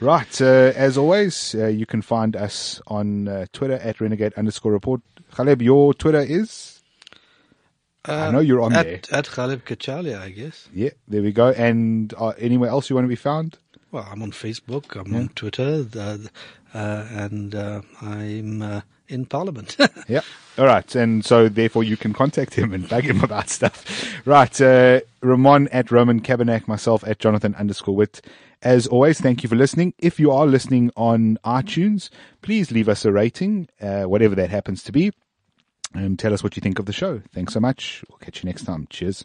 [0.00, 0.40] Right.
[0.40, 5.00] Uh, as always, uh, you can find us on uh, Twitter at renegade underscore report.
[5.34, 6.80] Ghaleb, your Twitter is?
[8.04, 9.18] I know you're on at, there.
[9.18, 10.68] At Ghaleb Cachalia, I guess.
[10.74, 11.50] Yeah, there we go.
[11.50, 13.58] And uh, anywhere else you want to be found?
[13.92, 16.30] Well, I'm on Facebook, I'm on Twitter, the,
[16.72, 19.76] uh, and uh, I'm uh, in Parliament.
[20.08, 20.22] Yeah.
[20.58, 20.94] All right.
[20.94, 23.84] And so therefore you can contact him and bug him about stuff.
[24.26, 24.60] Right.
[24.60, 28.20] Uh, Roman at Roman Cabanac, myself at Jonathan underscore wit.
[28.62, 29.94] As always, thank you for listening.
[29.98, 32.10] If you are listening on iTunes,
[32.42, 35.12] please leave us a rating, uh, whatever that happens to be,
[35.94, 37.22] and tell us what you think of the show.
[37.34, 38.04] Thanks so much.
[38.08, 38.86] We'll catch you next time.
[38.90, 39.24] Cheers.